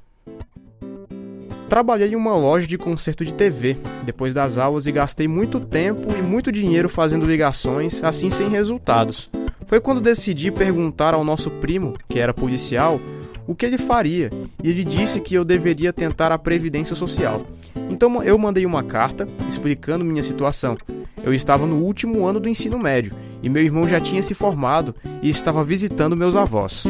Trabalhei 1.70 2.10
em 2.10 2.16
uma 2.16 2.36
loja 2.36 2.66
de 2.66 2.80
conserto 2.80 3.24
de 3.24 3.32
TV 3.32 3.78
depois 4.04 4.34
das 4.34 4.58
aulas 4.58 4.88
e 4.88 4.92
gastei 4.92 5.28
muito 5.28 5.60
tempo 5.60 6.12
e 6.18 6.22
muito 6.22 6.52
dinheiro 6.52 6.90
fazendo 6.90 7.28
ligações, 7.28 8.04
assim 8.04 8.32
sem 8.32 8.50
resultados. 8.50 9.30
Foi 9.68 9.80
quando 9.80 10.02
decidi 10.02 10.50
perguntar 10.50 11.14
ao 11.14 11.24
nosso 11.24 11.52
primo, 11.52 11.94
que 12.10 12.18
era 12.18 12.34
policial, 12.34 13.00
o 13.46 13.54
que 13.54 13.68
ele 13.68 13.78
faria, 13.78 14.32
e 14.64 14.70
ele 14.70 14.84
disse 14.84 15.22
que 15.22 15.36
eu 15.36 15.46
deveria 15.46 15.94
tentar 15.94 16.32
a 16.32 16.40
previdência 16.40 16.96
social. 16.96 17.46
Então 17.88 18.24
eu 18.24 18.36
mandei 18.40 18.66
uma 18.66 18.84
carta 18.84 19.28
explicando 19.48 20.04
minha 20.04 20.24
situação. 20.24 20.76
Eu 21.24 21.36
estava 21.36 21.68
no 21.68 21.84
último 21.84 22.26
ano 22.26 22.40
do 22.40 22.50
ensino 22.50 22.80
médio 22.80 23.14
e 23.44 23.50
meu 23.50 23.62
irmão 23.62 23.88
já 23.88 24.02
tinha 24.02 24.24
se 24.24 24.34
formado 24.34 24.96
e 25.22 25.30
estava 25.30 25.64
visitando 25.64 26.18
meus 26.18 26.36
avós. 26.36 26.84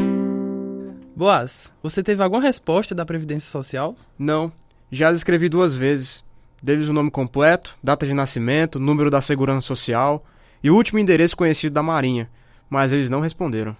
Boaz, 1.13 1.73
você 1.83 2.01
teve 2.01 2.23
alguma 2.23 2.41
resposta 2.41 2.95
da 2.95 3.05
Previdência 3.05 3.51
Social? 3.51 3.93
Não, 4.17 4.49
já 4.91 5.11
escrevi 5.11 5.49
duas 5.49 5.75
vezes. 5.75 6.23
Deles 6.61 6.89
o 6.89 6.93
nome 6.93 7.09
completo, 7.09 7.77
data 7.81 8.05
de 8.05 8.13
nascimento, 8.13 8.79
número 8.79 9.09
da 9.09 9.21
segurança 9.21 9.65
social 9.65 10.25
e 10.61 10.69
o 10.69 10.75
último 10.75 10.99
endereço 10.99 11.37
conhecido 11.37 11.73
da 11.73 11.81
Marinha, 11.81 12.29
mas 12.69 12.91
eles 12.91 13.09
não 13.09 13.21
responderam. 13.21 13.75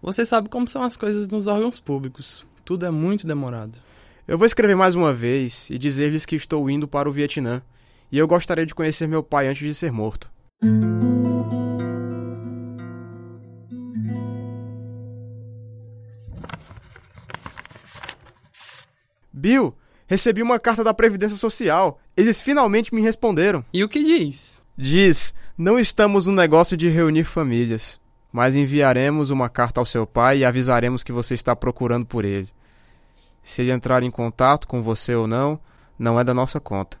Você 0.00 0.24
sabe 0.24 0.48
como 0.48 0.66
são 0.66 0.82
as 0.82 0.96
coisas 0.96 1.28
nos 1.28 1.46
órgãos 1.46 1.78
públicos. 1.78 2.46
Tudo 2.64 2.86
é 2.86 2.90
muito 2.90 3.26
demorado. 3.26 3.78
Eu 4.26 4.38
vou 4.38 4.46
escrever 4.46 4.74
mais 4.74 4.94
uma 4.94 5.12
vez 5.12 5.68
e 5.68 5.76
dizer-lhes 5.76 6.24
que 6.24 6.36
estou 6.36 6.70
indo 6.70 6.88
para 6.88 7.08
o 7.08 7.12
Vietnã 7.12 7.60
e 8.10 8.18
eu 8.18 8.26
gostaria 8.26 8.64
de 8.64 8.74
conhecer 8.74 9.06
meu 9.06 9.22
pai 9.22 9.48
antes 9.48 9.66
de 9.66 9.74
ser 9.74 9.92
morto. 9.92 10.30
Bill, 19.32 19.74
recebi 20.12 20.42
uma 20.42 20.58
carta 20.58 20.84
da 20.84 20.92
Previdência 20.92 21.38
Social. 21.38 21.98
Eles 22.14 22.38
finalmente 22.38 22.94
me 22.94 23.00
responderam. 23.00 23.64
E 23.72 23.82
o 23.82 23.88
que 23.88 24.04
diz? 24.04 24.60
Diz: 24.76 25.32
Não 25.56 25.78
estamos 25.78 26.26
no 26.26 26.34
negócio 26.34 26.76
de 26.76 26.90
reunir 26.90 27.24
famílias, 27.24 27.98
mas 28.30 28.54
enviaremos 28.54 29.30
uma 29.30 29.48
carta 29.48 29.80
ao 29.80 29.86
seu 29.86 30.06
pai 30.06 30.38
e 30.38 30.44
avisaremos 30.44 31.02
que 31.02 31.12
você 31.12 31.32
está 31.32 31.56
procurando 31.56 32.04
por 32.04 32.26
ele. 32.26 32.48
Se 33.42 33.62
ele 33.62 33.72
entrar 33.72 34.02
em 34.02 34.10
contato 34.10 34.68
com 34.68 34.82
você 34.82 35.14
ou 35.14 35.26
não, 35.26 35.58
não 35.98 36.20
é 36.20 36.24
da 36.24 36.34
nossa 36.34 36.60
conta. 36.60 37.00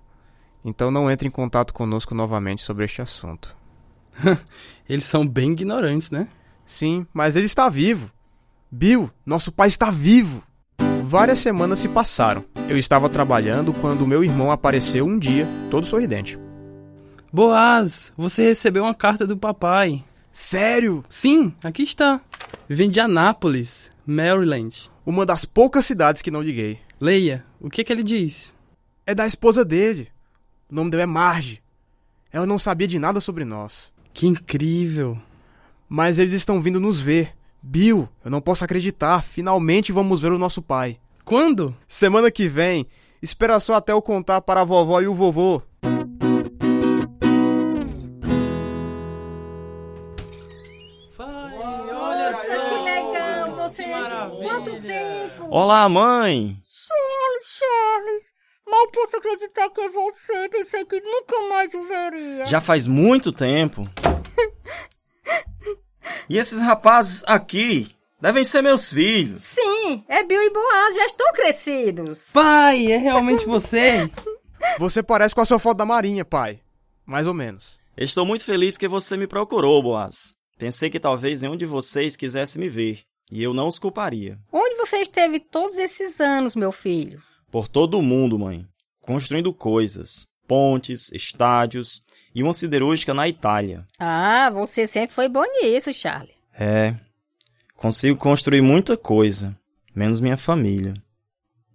Então 0.64 0.90
não 0.90 1.10
entre 1.10 1.28
em 1.28 1.30
contato 1.30 1.74
conosco 1.74 2.14
novamente 2.14 2.62
sobre 2.62 2.86
este 2.86 3.02
assunto. 3.02 3.54
Eles 4.88 5.04
são 5.04 5.26
bem 5.26 5.52
ignorantes, 5.52 6.10
né? 6.10 6.28
Sim, 6.64 7.06
mas 7.12 7.36
ele 7.36 7.46
está 7.46 7.68
vivo. 7.68 8.10
Bill, 8.70 9.10
nosso 9.26 9.52
pai 9.52 9.68
está 9.68 9.90
vivo. 9.90 10.42
Várias 11.12 11.40
semanas 11.40 11.78
se 11.78 11.90
passaram. 11.90 12.42
Eu 12.70 12.78
estava 12.78 13.06
trabalhando 13.06 13.74
quando 13.74 14.06
meu 14.06 14.24
irmão 14.24 14.50
apareceu 14.50 15.04
um 15.04 15.18
dia, 15.18 15.46
todo 15.70 15.86
sorridente. 15.86 16.38
Boaz, 17.30 18.10
você 18.16 18.44
recebeu 18.44 18.84
uma 18.84 18.94
carta 18.94 19.26
do 19.26 19.36
papai. 19.36 20.02
Sério? 20.32 21.04
Sim, 21.10 21.52
aqui 21.62 21.82
está. 21.82 22.18
Vem 22.66 22.88
de 22.88 22.98
Anápolis, 22.98 23.90
Maryland. 24.06 24.90
Uma 25.04 25.26
das 25.26 25.44
poucas 25.44 25.84
cidades 25.84 26.22
que 26.22 26.30
não 26.30 26.40
liguei. 26.40 26.78
Leia, 26.98 27.44
o 27.60 27.68
que, 27.68 27.84
que 27.84 27.92
ele 27.92 28.02
diz? 28.02 28.54
É 29.04 29.14
da 29.14 29.26
esposa 29.26 29.66
dele. 29.66 30.08
O 30.70 30.74
nome 30.74 30.90
dela 30.90 31.02
é 31.02 31.06
Marge. 31.06 31.62
Ela 32.32 32.46
não 32.46 32.58
sabia 32.58 32.88
de 32.88 32.98
nada 32.98 33.20
sobre 33.20 33.44
nós. 33.44 33.92
Que 34.14 34.26
incrível. 34.26 35.18
Mas 35.86 36.18
eles 36.18 36.32
estão 36.32 36.62
vindo 36.62 36.80
nos 36.80 36.98
ver. 36.98 37.34
Bill, 37.62 38.08
eu 38.24 38.30
não 38.30 38.40
posso 38.40 38.64
acreditar. 38.64 39.22
Finalmente 39.22 39.92
vamos 39.92 40.20
ver 40.20 40.32
o 40.32 40.38
nosso 40.38 40.60
pai. 40.60 40.98
Quando? 41.24 41.74
Semana 41.86 42.28
que 42.30 42.48
vem. 42.48 42.86
Espera 43.22 43.60
só 43.60 43.74
até 43.74 43.92
eu 43.92 44.02
contar 44.02 44.40
para 44.40 44.62
a 44.62 44.64
vovó 44.64 45.00
e 45.00 45.06
o 45.06 45.14
vovô. 45.14 45.62
olha 51.20 52.32
Nossa, 52.32 52.58
que 52.68 52.84
legal! 52.84 53.50
Você. 53.52 53.84
Quanto 54.42 54.82
tempo? 54.82 55.46
Olá, 55.48 55.88
mãe! 55.88 56.56
Charles, 56.64 57.58
Charles! 57.58 58.22
Mal 58.66 58.88
posso 58.90 59.16
acreditar 59.16 59.70
que 59.70 59.80
é 59.82 59.88
você. 59.88 60.48
Pensei 60.48 60.84
que 60.84 61.00
nunca 61.00 61.40
mais 61.48 61.72
o 61.74 61.82
veria. 61.84 62.46
Já 62.46 62.60
faz 62.60 62.88
muito 62.88 63.30
tempo. 63.30 63.84
E 66.28 66.38
esses 66.38 66.60
rapazes 66.60 67.22
aqui 67.26 67.94
devem 68.20 68.44
ser 68.44 68.62
meus 68.62 68.92
filhos. 68.92 69.44
Sim, 69.44 70.04
é 70.08 70.22
Bill 70.24 70.42
e 70.42 70.50
Boaz, 70.50 70.94
já 70.94 71.06
estão 71.06 71.32
crescidos. 71.32 72.28
Pai, 72.32 72.90
é 72.90 72.96
realmente 72.96 73.46
você? 73.46 74.10
Você 74.78 75.02
parece 75.02 75.34
com 75.34 75.40
a 75.40 75.44
sua 75.44 75.58
foto 75.58 75.78
da 75.78 75.84
Marinha, 75.84 76.24
pai. 76.24 76.60
Mais 77.04 77.26
ou 77.26 77.34
menos. 77.34 77.76
Estou 77.96 78.24
muito 78.24 78.44
feliz 78.44 78.78
que 78.78 78.86
você 78.86 79.16
me 79.16 79.26
procurou, 79.26 79.82
Boaz. 79.82 80.34
Pensei 80.56 80.88
que 80.88 81.00
talvez 81.00 81.40
nenhum 81.40 81.56
de 81.56 81.66
vocês 81.66 82.14
quisesse 82.14 82.58
me 82.60 82.68
ver, 82.68 83.00
e 83.30 83.42
eu 83.42 83.52
não 83.52 83.66
os 83.66 83.78
culparia. 83.78 84.38
Onde 84.52 84.76
você 84.76 84.98
esteve 84.98 85.40
todos 85.40 85.76
esses 85.76 86.20
anos, 86.20 86.54
meu 86.54 86.70
filho? 86.70 87.20
Por 87.50 87.66
todo 87.66 87.98
o 87.98 88.02
mundo, 88.02 88.38
mãe. 88.38 88.64
Construindo 89.00 89.52
coisas. 89.52 90.28
Pontes, 90.46 91.10
estádios 91.12 92.02
e 92.34 92.42
uma 92.42 92.54
siderúrgica 92.54 93.12
na 93.14 93.28
Itália. 93.28 93.86
Ah, 93.98 94.50
você 94.50 94.86
sempre 94.86 95.14
foi 95.14 95.28
bom 95.28 95.44
nisso, 95.44 95.92
Charlie. 95.92 96.34
É. 96.58 96.94
Consigo 97.76 98.16
construir 98.18 98.60
muita 98.60 98.96
coisa, 98.96 99.56
menos 99.94 100.20
minha 100.20 100.36
família. 100.36 100.94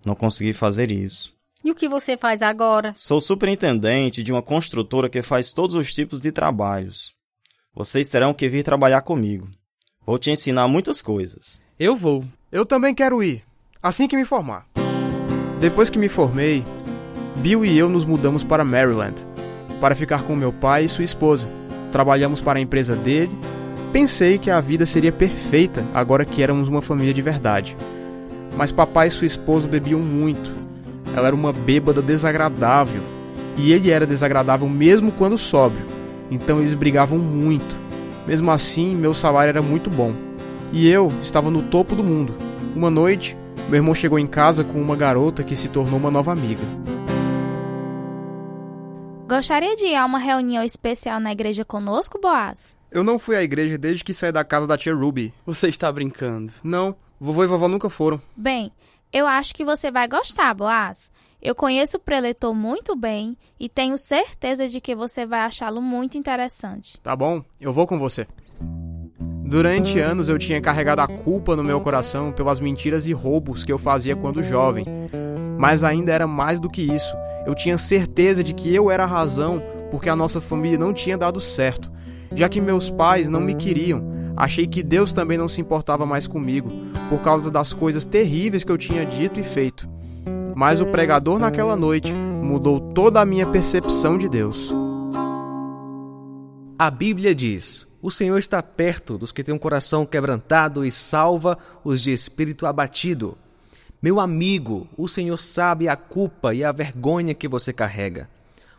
Não 0.06 0.16
consegui 0.16 0.54
fazer 0.54 0.92
isso. 0.92 1.36
E 1.64 1.72
o 1.72 1.76
que 1.76 1.90
você 1.90 2.16
faz 2.16 2.42
agora? 2.42 2.94
Sou 2.96 3.20
superintendente 3.20 4.24
de 4.24 4.32
uma 4.32 4.42
construtora 4.42 5.10
que 5.10 5.22
faz 5.22 5.52
todos 5.52 5.76
os 5.76 5.94
tipos 5.94 6.22
de 6.22 6.32
trabalhos. 6.32 7.14
Vocês 7.74 8.08
terão 8.10 8.34
que 8.34 8.48
vir 8.48 8.64
trabalhar 8.64 9.02
comigo. 9.02 9.50
Vou 10.06 10.18
te 10.18 10.32
ensinar 10.32 10.68
muitas 10.68 11.02
coisas. 11.02 11.60
Eu 11.78 11.96
vou. 11.96 12.24
Eu 12.52 12.66
também 12.66 12.96
quero 12.96 13.22
ir. 13.22 13.44
Assim 13.84 14.08
que 14.08 14.16
me 14.16 14.24
formar. 14.24 14.66
Depois 15.60 15.90
que 15.90 16.00
me 16.00 16.08
formei, 16.08 16.64
Bill 17.38 17.64
e 17.64 17.78
eu 17.78 17.88
nos 17.88 18.04
mudamos 18.04 18.44
para 18.44 18.66
Maryland 18.66 19.26
para 19.80 19.96
ficar 19.96 20.24
com 20.24 20.36
meu 20.36 20.52
pai 20.52 20.86
e 20.86 20.90
sua 20.90 21.04
esposa. 21.04 21.48
Trabalhamos 21.92 22.42
para 22.42 22.60
a 22.60 22.62
empresa 22.62 22.96
dele. 22.96 23.32
Pensei 23.94 24.38
que 24.38 24.52
a 24.52 24.60
vida 24.60 24.86
seria 24.86 25.12
perfeita 25.12 25.84
agora 25.94 26.26
que 26.26 26.44
éramos 26.44 26.68
uma 26.68 26.82
família 26.82 27.14
de 27.14 27.22
verdade. 27.22 27.78
Mas 28.56 28.72
papai 28.72 29.08
e 29.08 29.12
sua 29.12 29.28
esposa 29.28 29.68
bebiam 29.68 30.00
muito. 30.00 30.52
ela 31.16 31.28
era 31.28 31.36
uma 31.36 31.54
bêbada 31.54 32.02
desagradável. 32.02 33.02
E 33.56 33.72
ele 33.72 33.90
era 33.90 34.06
desagradável 34.06 34.68
mesmo 34.68 35.12
quando 35.12 35.38
sóbrio. 35.38 35.86
Então 36.30 36.60
eles 36.60 36.74
brigavam 36.74 37.18
muito. 37.18 37.76
Mesmo 38.28 38.52
assim, 38.52 38.96
meu 38.96 39.14
salário 39.14 39.50
era 39.50 39.62
muito 39.62 39.90
bom. 39.90 40.14
E 40.74 40.88
eu 40.88 41.14
estava 41.22 41.50
no 41.50 41.62
topo 41.62 41.96
do 41.96 42.04
mundo. 42.04 42.34
Uma 42.76 42.90
noite, 42.90 43.38
meu 43.70 43.78
irmão 43.78 43.96
chegou 43.96 44.20
em 44.20 44.28
casa 44.28 44.64
com 44.64 44.82
uma 44.82 44.96
garota 44.96 45.44
que 45.44 45.56
se 45.56 45.70
tornou 45.70 45.98
uma 45.98 46.12
nova 46.12 46.32
amiga. 46.32 46.62
Gostaria 49.28 49.76
de 49.76 49.88
ir 49.88 49.96
a 49.96 50.06
uma 50.06 50.20
reunião 50.20 50.64
especial 50.64 51.20
na 51.20 51.34
igreja 51.34 51.66
conosco, 51.66 52.18
Boaz? 52.18 52.78
Eu 52.90 53.04
não 53.04 53.20
fui 53.20 53.36
à 53.36 53.44
igreja 53.44 53.78
desde 53.78 54.02
que 54.02 54.14
saí 54.14 54.32
da 54.32 54.42
casa 54.42 54.66
da 54.66 54.78
tia 54.78 54.96
Ruby. 54.96 55.34
Você 55.46 55.68
está 55.68 55.92
brincando? 55.92 56.54
Não, 56.64 56.96
vovô 57.20 57.44
e 57.44 57.48
vovó 57.48 57.68
nunca 57.68 57.90
foram. 57.90 58.22
Bem, 58.38 58.72
eu 59.12 59.28
acho 59.28 59.54
que 59.54 59.66
você 59.66 59.92
vai 59.92 60.08
gostar, 60.08 60.54
Boaz. 60.54 61.12
Eu 61.42 61.54
conheço 61.54 61.98
o 61.98 62.00
preletor 62.00 62.54
muito 62.54 62.96
bem 62.96 63.38
e 63.60 63.68
tenho 63.68 63.98
certeza 63.98 64.66
de 64.66 64.80
que 64.80 64.96
você 64.96 65.26
vai 65.26 65.42
achá-lo 65.42 65.82
muito 65.82 66.18
interessante. 66.18 66.98
Tá 67.02 67.14
bom, 67.14 67.44
eu 67.60 67.74
vou 67.74 67.86
com 67.86 68.00
você. 68.00 68.26
Durante 69.46 70.00
anos 70.00 70.30
eu 70.30 70.40
tinha 70.40 70.62
carregado 70.62 71.02
a 71.02 71.08
culpa 71.08 71.54
no 71.54 71.66
meu 71.66 71.82
coração 71.82 72.32
pelas 72.32 72.62
mentiras 72.62 73.06
e 73.08 73.12
roubos 73.12 73.66
que 73.66 73.74
eu 73.74 73.78
fazia 73.78 74.16
quando 74.16 74.42
jovem. 74.42 74.86
Mas 75.60 75.84
ainda 75.84 76.14
era 76.14 76.26
mais 76.26 76.62
do 76.62 76.70
que 76.70 76.82
isso. 76.82 77.14
Eu 77.48 77.56
tinha 77.56 77.78
certeza 77.78 78.44
de 78.44 78.54
que 78.54 78.76
eu 78.76 78.92
era 78.92 79.04
a 79.04 79.08
razão 79.08 79.64
porque 79.90 80.10
a 80.10 80.16
nossa 80.18 80.42
família 80.42 80.78
não 80.78 80.94
tinha 80.94 81.18
dado 81.18 81.40
certo. 81.40 81.90
Já 82.36 82.50
que 82.50 82.60
meus 82.60 82.90
pais 82.90 83.30
não 83.30 83.40
me 83.40 83.56
queriam, 83.56 84.04
achei 84.36 84.68
que 84.68 84.84
Deus 84.84 85.14
também 85.14 85.38
não 85.38 85.48
se 85.48 85.62
importava 85.62 86.06
mais 86.06 86.28
comigo, 86.28 86.70
por 87.10 87.22
causa 87.22 87.50
das 87.50 87.72
coisas 87.72 88.06
terríveis 88.06 88.66
que 88.66 88.72
eu 88.72 88.78
tinha 88.78 89.06
dito 89.06 89.40
e 89.40 89.44
feito. 89.44 89.88
Mas 90.54 90.82
o 90.82 90.88
pregador 90.88 91.40
naquela 91.40 91.78
noite 91.78 92.14
mudou 92.14 92.82
toda 92.82 93.22
a 93.22 93.26
minha 93.26 93.48
percepção 93.48 94.18
de 94.18 94.28
Deus. 94.28 94.70
A 96.78 96.92
Bíblia 96.92 97.34
diz: 97.34 97.88
O 98.02 98.12
Senhor 98.12 98.38
está 98.38 98.62
perto 98.62 99.18
dos 99.18 99.32
que 99.32 99.42
têm 99.42 99.56
um 99.56 99.60
coração 99.60 100.06
quebrantado 100.06 100.84
e 100.84 100.92
salva 100.92 101.58
os 101.82 102.02
de 102.02 102.12
espírito 102.12 102.66
abatido. 102.66 103.38
Meu 104.00 104.20
amigo, 104.20 104.88
o 104.96 105.08
Senhor 105.08 105.38
sabe 105.38 105.90
a 105.90 105.96
culpa 105.96 106.54
e 106.54 106.64
a 106.64 106.72
vergonha 106.72 107.34
que 107.34 107.48
você 107.48 107.74
carrega. 107.74 108.30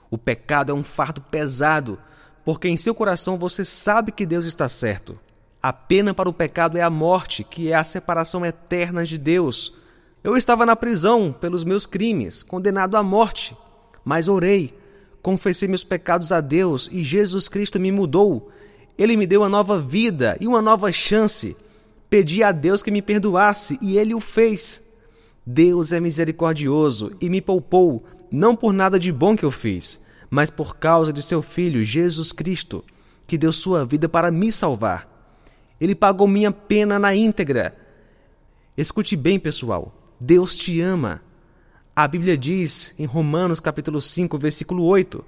O 0.08 0.16
pecado 0.16 0.70
é 0.70 0.74
um 0.74 0.84
fardo 0.84 1.20
pesado, 1.20 1.98
porque 2.44 2.68
em 2.68 2.76
seu 2.76 2.94
coração 2.94 3.36
você 3.36 3.64
sabe 3.64 4.12
que 4.12 4.24
Deus 4.24 4.46
está 4.46 4.68
certo. 4.68 5.18
A 5.60 5.72
pena 5.72 6.14
para 6.14 6.28
o 6.28 6.32
pecado 6.32 6.78
é 6.78 6.82
a 6.82 6.88
morte, 6.88 7.42
que 7.42 7.72
é 7.72 7.74
a 7.74 7.82
separação 7.82 8.46
eterna 8.46 9.04
de 9.04 9.18
Deus. 9.18 9.74
Eu 10.22 10.36
estava 10.36 10.64
na 10.64 10.76
prisão 10.76 11.32
pelos 11.32 11.64
meus 11.64 11.84
crimes, 11.84 12.44
condenado 12.44 12.96
à 12.96 13.02
morte, 13.02 13.56
mas 14.04 14.28
orei, 14.28 14.72
confessei 15.20 15.66
meus 15.66 15.82
pecados 15.82 16.30
a 16.30 16.40
Deus 16.40 16.88
e 16.92 17.02
Jesus 17.02 17.48
Cristo 17.48 17.80
me 17.80 17.90
mudou. 17.90 18.52
Ele 18.96 19.16
me 19.16 19.26
deu 19.26 19.40
uma 19.40 19.48
nova 19.48 19.80
vida 19.80 20.36
e 20.40 20.46
uma 20.46 20.62
nova 20.62 20.92
chance. 20.92 21.56
Pedi 22.08 22.44
a 22.44 22.52
Deus 22.52 22.84
que 22.84 22.90
me 22.92 23.02
perdoasse 23.02 23.80
e 23.82 23.98
ele 23.98 24.14
o 24.14 24.20
fez. 24.20 24.86
Deus 25.50 25.92
é 25.92 25.98
misericordioso 25.98 27.16
e 27.18 27.30
me 27.30 27.40
poupou, 27.40 28.04
não 28.30 28.54
por 28.54 28.70
nada 28.70 28.98
de 28.98 29.10
bom 29.10 29.34
que 29.34 29.46
eu 29.46 29.50
fiz, 29.50 30.04
mas 30.28 30.50
por 30.50 30.76
causa 30.76 31.10
de 31.10 31.22
seu 31.22 31.40
Filho, 31.40 31.82
Jesus 31.82 32.32
Cristo, 32.32 32.84
que 33.26 33.38
deu 33.38 33.50
sua 33.50 33.86
vida 33.86 34.10
para 34.10 34.30
me 34.30 34.52
salvar. 34.52 35.08
Ele 35.80 35.94
pagou 35.94 36.28
minha 36.28 36.52
pena 36.52 36.98
na 36.98 37.14
íntegra. 37.14 37.74
Escute 38.76 39.16
bem, 39.16 39.38
pessoal. 39.38 39.90
Deus 40.20 40.54
te 40.54 40.82
ama. 40.82 41.22
A 41.96 42.06
Bíblia 42.06 42.36
diz 42.36 42.94
em 42.98 43.06
Romanos 43.06 43.58
capítulo 43.58 44.02
5, 44.02 44.36
versículo 44.36 44.84
8: 44.84 45.24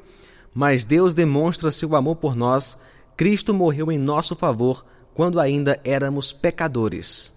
Mas 0.53 0.85
Deus 0.85 1.15
demonstra 1.15 1.71
seu 1.71 1.97
amor 1.97 2.17
por 2.17 2.37
nós. 2.37 2.79
Cristo 3.17 3.55
morreu 3.55 3.91
em 3.91 3.99
nosso 3.99 4.37
favor 4.37 4.85
quando 5.15 5.41
ainda 5.41 5.81
éramos 5.83 6.31
pecadores. 6.31 7.35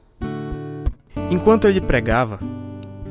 Enquanto 1.32 1.66
ele 1.66 1.80
pregava, 1.80 2.42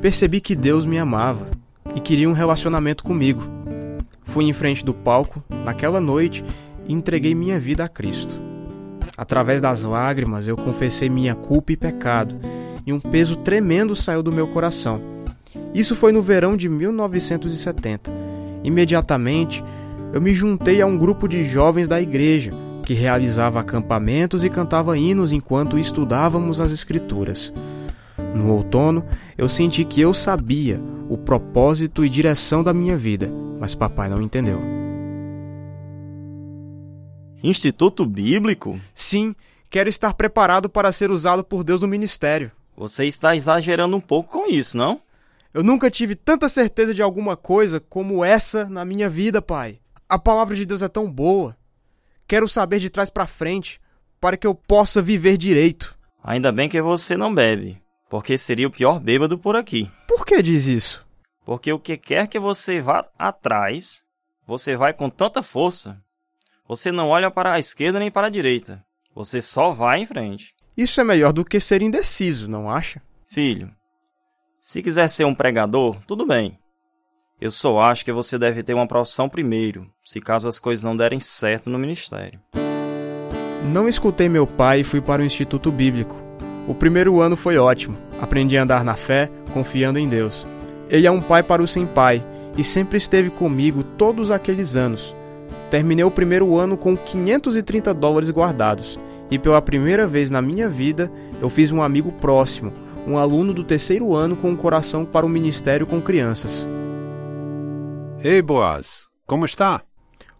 percebi 0.03 0.41
que 0.41 0.57
Deus 0.57 0.85
me 0.85 0.99
amava 0.99 1.47
e 1.95 2.01
queria 2.01 2.29
um 2.29 2.33
relacionamento 2.33 3.05
comigo. 3.05 3.45
Fui 4.25 4.45
em 4.45 4.53
frente 4.53 4.85
do 4.85 4.93
palco 4.93 5.45
naquela 5.65 6.01
noite 6.01 6.45
e 6.89 6.93
entreguei 6.93 7.37
minha 7.37 7.61
vida 7.61 7.85
a 7.85 7.89
Cristo. 7.89 8.35
Através 9.17 9.61
das 9.61 9.85
lágrimas 9.85 10.49
eu 10.49 10.57
confessei 10.57 11.09
minha 11.09 11.37
culpa 11.37 11.71
e 11.71 11.77
pecado, 11.77 12.35
e 12.85 12.93
um 12.93 12.99
peso 12.99 13.37
tremendo 13.37 13.95
saiu 13.95 14.25
do 14.25 14.33
meu 14.33 14.49
coração. 14.49 15.01
Isso 15.73 15.95
foi 15.95 16.11
no 16.11 16.21
verão 16.21 16.57
de 16.57 16.69
1970. 16.69 18.11
Imediatamente, 18.65 19.63
eu 20.13 20.21
me 20.21 20.35
juntei 20.35 20.83
a 20.83 20.87
um 20.87 20.99
grupo 20.99 21.29
de 21.29 21.45
jovens 21.45 21.87
da 21.87 22.01
igreja 22.01 22.51
que 22.85 22.93
realizava 22.93 23.61
acampamentos 23.61 24.43
e 24.43 24.51
cantava 24.51 24.99
hinos 24.99 25.31
enquanto 25.31 25.79
estudávamos 25.79 26.59
as 26.59 26.73
Escrituras. 26.73 27.53
No 28.35 28.55
outono, 28.55 29.07
eu 29.37 29.49
senti 29.49 29.85
que 29.85 30.01
eu 30.01 30.15
sabia 30.15 30.81
o 31.09 31.19
propósito 31.19 32.05
e 32.05 32.09
direção 32.09 32.65
da 32.65 32.73
minha 32.73 32.97
vida, 32.97 33.31
mas 33.61 33.75
papai 33.75 34.09
não 34.09 34.23
entendeu. 34.23 34.59
Instituto 37.43 38.07
Bíblico? 38.07 38.81
Sim, 38.95 39.35
quero 39.69 39.89
estar 39.89 40.15
preparado 40.15 40.71
para 40.71 40.93
ser 40.93 41.11
usado 41.11 41.45
por 41.45 41.63
Deus 41.63 41.83
no 41.83 41.89
ministério. 41.89 42.51
Você 42.75 43.05
está 43.05 43.37
exagerando 43.37 43.97
um 43.97 44.01
pouco 44.01 44.33
com 44.33 44.51
isso, 44.51 44.79
não? 44.79 45.01
Eu 45.53 45.63
nunca 45.63 45.91
tive 45.91 46.15
tanta 46.15 46.49
certeza 46.49 46.95
de 46.95 47.03
alguma 47.03 47.37
coisa 47.37 47.81
como 47.81 48.25
essa 48.25 48.65
na 48.65 48.85
minha 48.85 49.11
vida, 49.11 49.43
pai. 49.43 49.79
A 50.09 50.19
palavra 50.19 50.57
de 50.57 50.65
Deus 50.65 50.81
é 50.81 50.89
tão 50.89 51.11
boa. 51.11 51.55
Quero 52.27 52.49
saber 52.49 52.79
de 52.79 52.89
trás 52.89 53.11
para 53.11 53.27
frente, 53.27 53.79
para 54.19 54.39
que 54.39 54.47
eu 54.47 54.55
possa 54.55 55.03
viver 55.03 55.37
direito. 55.37 55.95
Ainda 56.25 56.51
bem 56.51 56.69
que 56.69 56.81
você 56.81 57.17
não 57.17 57.35
bebe 57.35 57.82
porque 58.13 58.37
seria 58.37 58.69
o 58.69 58.71
pior 58.71 59.01
bêbado 59.01 59.39
por 59.39 59.57
aqui. 59.57 59.91
Por 60.07 60.27
que 60.27 60.43
diz 60.43 60.67
isso? 60.67 61.03
Porque 61.47 61.73
o 61.73 61.79
que 61.79 61.97
quer 61.97 62.27
que 62.27 62.39
você 62.39 62.79
vá 62.79 63.09
atrás, 63.19 64.03
você 64.47 64.77
vai 64.77 64.93
com 64.93 65.09
tanta 65.09 65.43
força. 65.43 65.99
Você 66.69 66.93
não 66.93 67.09
olha 67.09 67.31
para 67.31 67.55
a 67.55 67.59
esquerda 67.59 67.99
nem 67.99 68.11
para 68.11 68.27
a 68.27 68.31
direita. 68.31 68.85
Você 69.15 69.41
só 69.41 69.71
vai 69.71 70.01
em 70.01 70.07
frente. 70.07 70.53
Isso 70.77 71.01
é 71.01 71.05
melhor 71.05 71.33
do 71.33 71.43
que 71.43 71.59
ser 71.59 71.81
indeciso, 71.81 72.51
não 72.51 72.71
acha? 72.71 73.01
Filho, 73.29 73.75
se 74.61 74.83
quiser 74.83 75.09
ser 75.09 75.25
um 75.25 75.35
pregador, 75.35 75.97
tudo 76.07 76.27
bem. 76.27 76.59
Eu 77.41 77.51
só 77.51 77.81
acho 77.81 78.05
que 78.05 78.13
você 78.13 78.39
deve 78.39 78.63
ter 78.63 78.75
uma 78.75 78.87
profissão 78.87 79.27
primeiro, 79.27 79.91
se 80.05 80.21
caso 80.21 80.49
as 80.49 80.59
coisas 80.59 80.85
não 80.85 80.95
derem 80.95 81.19
certo 81.19 81.71
no 81.71 81.79
ministério. 81.79 82.39
Não 83.73 83.89
escutei 83.89 84.29
meu 84.29 84.47
pai 84.47 84.81
e 84.81 84.85
fui 84.85 85.01
para 85.01 85.23
o 85.23 85.25
Instituto 85.25 85.73
Bíblico. 85.73 86.32
O 86.67 86.75
primeiro 86.75 87.21
ano 87.21 87.37
foi 87.37 87.59
ótimo. 87.59 87.97
Aprendi 88.21 88.57
a 88.57 88.63
andar 88.63 88.85
na 88.85 88.95
fé, 88.95 89.31
confiando 89.53 89.99
em 89.99 90.09
Deus. 90.09 90.47
Ele 90.89 91.07
é 91.07 91.11
um 91.11 91.21
pai 91.21 91.43
para 91.43 91.63
o 91.63 91.67
sem 91.67 91.87
pai 91.87 92.25
e 92.57 92.63
sempre 92.63 92.99
esteve 92.99 93.31
comigo 93.31 93.83
todos 93.83 94.31
aqueles 94.31 94.77
anos. 94.77 95.17
Terminei 95.71 96.05
o 96.05 96.11
primeiro 96.11 96.59
ano 96.59 96.77
com 96.77 96.97
530 96.97 97.95
dólares 97.95 98.31
guardados 98.31 99.01
e 99.31 99.39
pela 99.39 99.63
primeira 99.63 100.07
vez 100.07 100.31
na 100.31 100.43
minha 100.43 100.69
vida 100.69 101.11
eu 101.41 101.49
fiz 101.49 101.73
um 101.73 101.83
amigo 101.83 102.13
próximo, 102.13 102.73
um 103.07 103.17
aluno 103.17 103.55
do 103.55 103.65
terceiro 103.65 104.15
ano 104.15 104.37
com 104.37 104.51
um 104.51 104.57
coração 104.57 105.05
para 105.05 105.25
o 105.25 105.29
ministério 105.31 105.87
com 105.87 106.01
crianças. 106.01 106.69
Ei, 108.23 108.43
Boaz, 108.43 109.09
como 109.27 109.47
está? 109.47 109.81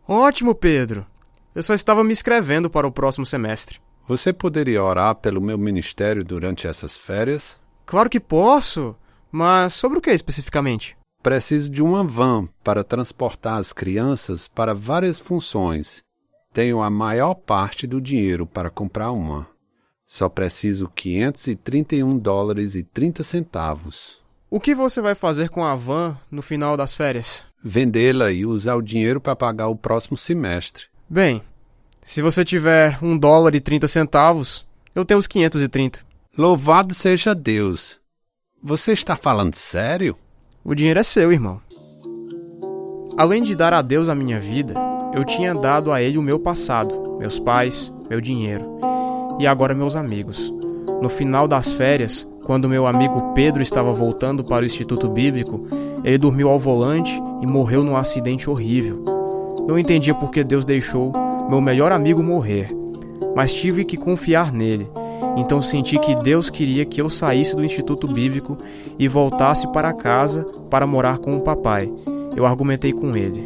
Ótimo, 0.07 0.55
Pedro. 0.55 1.07
Eu 1.55 1.63
só 1.63 1.75
estava 1.75 2.05
me 2.05 2.13
inscrevendo 2.13 2.69
para 2.69 2.87
o 2.87 2.93
próximo 2.93 3.25
semestre. 3.25 3.81
Você 4.07 4.33
poderia 4.33 4.83
orar 4.83 5.15
pelo 5.15 5.41
meu 5.41 5.57
ministério 5.57 6.25
durante 6.25 6.67
essas 6.67 6.97
férias? 6.97 7.59
Claro 7.87 8.11
que 8.11 8.19
posso, 8.19 8.97
mas 9.31 9.75
sobre 9.75 9.99
o 9.99 10.03
que 10.03 10.11
especificamente? 10.11 10.97
Preciso 11.23 11.71
de 11.71 11.83
uma 11.83 12.03
van 12.03 12.49
para 12.65 12.83
transportar 12.83 13.59
as 13.59 13.73
crianças 13.73 14.49
para 14.49 14.75
várias 14.75 15.21
funções. 15.21 16.03
Tenho 16.53 16.83
a 16.83 16.91
maior 16.91 17.35
parte 17.35 17.87
do 17.87 18.01
dinheiro 18.01 18.45
para 18.45 18.71
comprar 18.71 19.13
uma. 19.13 19.47
Só 20.05 20.29
preciso 20.29 20.91
531 20.95 22.19
dólares 22.19 22.75
e 22.75 22.83
30 22.83 23.23
centavos. 23.23 24.21
O 24.51 24.61
que 24.61 24.75
você 24.75 25.01
vai 25.01 25.15
fazer 25.15 25.49
com 25.49 25.65
a 25.65 25.75
van 25.75 26.19
no 26.31 26.43
final 26.43 26.77
das 26.77 26.93
férias? 26.93 27.47
Vendê-la 27.65 28.33
e 28.33 28.45
usar 28.45 28.75
o 28.75 28.83
dinheiro 28.83 29.21
para 29.21 29.37
pagar 29.37 29.69
o 29.69 29.77
próximo 29.77 30.17
semestre. 30.17 30.87
Bem, 31.09 31.43
se 32.03 32.21
você 32.21 32.45
tiver 32.45 32.99
um 33.01 33.17
dólar 33.17 33.55
e 33.55 33.61
30 33.61 33.87
centavos, 33.87 34.67
eu 34.95 35.05
tenho 35.05 35.19
os 35.19 35.29
530. 35.29 36.01
Louvado 36.37 36.93
seja 36.93 37.35
Deus. 37.35 37.99
Você 38.63 38.93
está 38.93 39.17
falando 39.17 39.55
sério? 39.55 40.17
O 40.65 40.75
dinheiro 40.75 40.99
é 40.99 41.03
seu, 41.03 41.33
irmão. 41.33 41.61
Além 43.17 43.43
de 43.43 43.55
dar 43.55 43.73
a 43.73 43.83
Deus 43.83 44.09
a 44.09 44.15
minha 44.15 44.41
vida, 44.41 44.75
eu 45.15 45.25
tinha 45.25 45.55
dado 45.55 45.93
a 45.93 46.03
Ele 46.03 46.19
o 46.19 46.23
meu 46.23 46.41
passado, 46.41 47.17
meus 47.19 47.39
pais, 47.39 47.93
meu 48.11 48.21
dinheiro 48.21 48.79
e 49.39 49.47
agora 49.47 49.75
meus 49.75 49.97
amigos. 49.97 50.53
No 51.01 51.09
final 51.09 51.47
das 51.47 51.71
férias, 51.71 52.29
quando 52.45 52.69
meu 52.69 52.87
amigo 52.87 53.33
Pedro 53.33 53.63
estava 53.63 53.93
voltando 53.93 54.45
para 54.45 54.63
o 54.63 54.67
Instituto 54.67 55.09
Bíblico, 55.09 55.67
Ele 56.05 56.19
dormiu 56.19 56.49
ao 56.49 56.59
volante 56.59 57.13
e 57.41 57.47
morreu 57.47 57.83
num 57.83 57.97
acidente 57.97 58.51
horrível. 58.51 59.05
Não 59.67 59.79
entendia 59.79 60.15
por 60.15 60.31
que 60.31 60.43
Deus 60.43 60.65
deixou 60.65 61.13
meu 61.53 61.61
melhor 61.61 61.93
amigo 61.93 62.23
morrer, 62.23 62.71
mas 63.37 63.53
tive 63.53 63.85
que 63.85 63.99
confiar 63.99 64.51
nele. 64.51 64.89
Então 65.37 65.61
senti 65.61 65.99
que 65.99 66.15
Deus 66.15 66.49
queria 66.49 66.87
que 66.87 66.99
eu 66.99 67.11
saísse 67.11 67.55
do 67.55 67.63
Instituto 67.63 68.07
Bíblico 68.07 68.57
e 68.99 69.07
voltasse 69.07 69.71
para 69.71 69.93
casa 69.93 70.45
para 70.71 70.87
morar 70.87 71.19
com 71.19 71.37
o 71.37 71.43
papai. 71.43 71.93
Eu 72.35 72.47
argumentei 72.47 72.91
com 72.91 73.15
ele. 73.15 73.45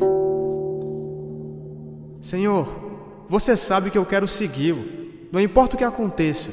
Senhor, 2.20 2.68
você 3.28 3.56
sabe 3.56 3.90
que 3.90 3.98
eu 3.98 4.06
quero 4.06 4.28
segui-lo, 4.28 4.84
não 5.32 5.40
importa 5.40 5.74
o 5.74 5.78
que 5.78 5.82
aconteça. 5.82 6.50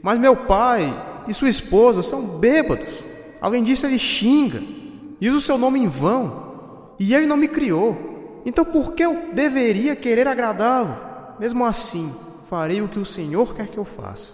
Mas 0.00 0.20
meu 0.20 0.36
pai 0.36 1.24
e 1.26 1.34
sua 1.34 1.48
esposa 1.48 2.00
são 2.00 2.38
bêbados. 2.38 3.02
Além 3.40 3.64
disso, 3.64 3.86
ele 3.86 3.98
xinga 3.98 4.62
e 5.20 5.28
usa 5.28 5.38
o 5.38 5.42
seu 5.42 5.58
nome 5.58 5.80
em 5.80 5.88
vão. 5.88 6.94
E 6.96 7.12
ele 7.12 7.26
não 7.26 7.36
me 7.36 7.48
criou. 7.48 8.11
Então 8.44 8.64
por 8.64 8.94
que 8.94 9.04
eu 9.04 9.32
deveria 9.32 9.94
querer 9.94 10.26
agradá-lo? 10.26 10.96
Mesmo 11.38 11.64
assim, 11.64 12.14
farei 12.50 12.82
o 12.82 12.88
que 12.88 12.98
o 12.98 13.06
Senhor 13.06 13.54
quer 13.54 13.68
que 13.68 13.78
eu 13.78 13.84
faça. 13.84 14.32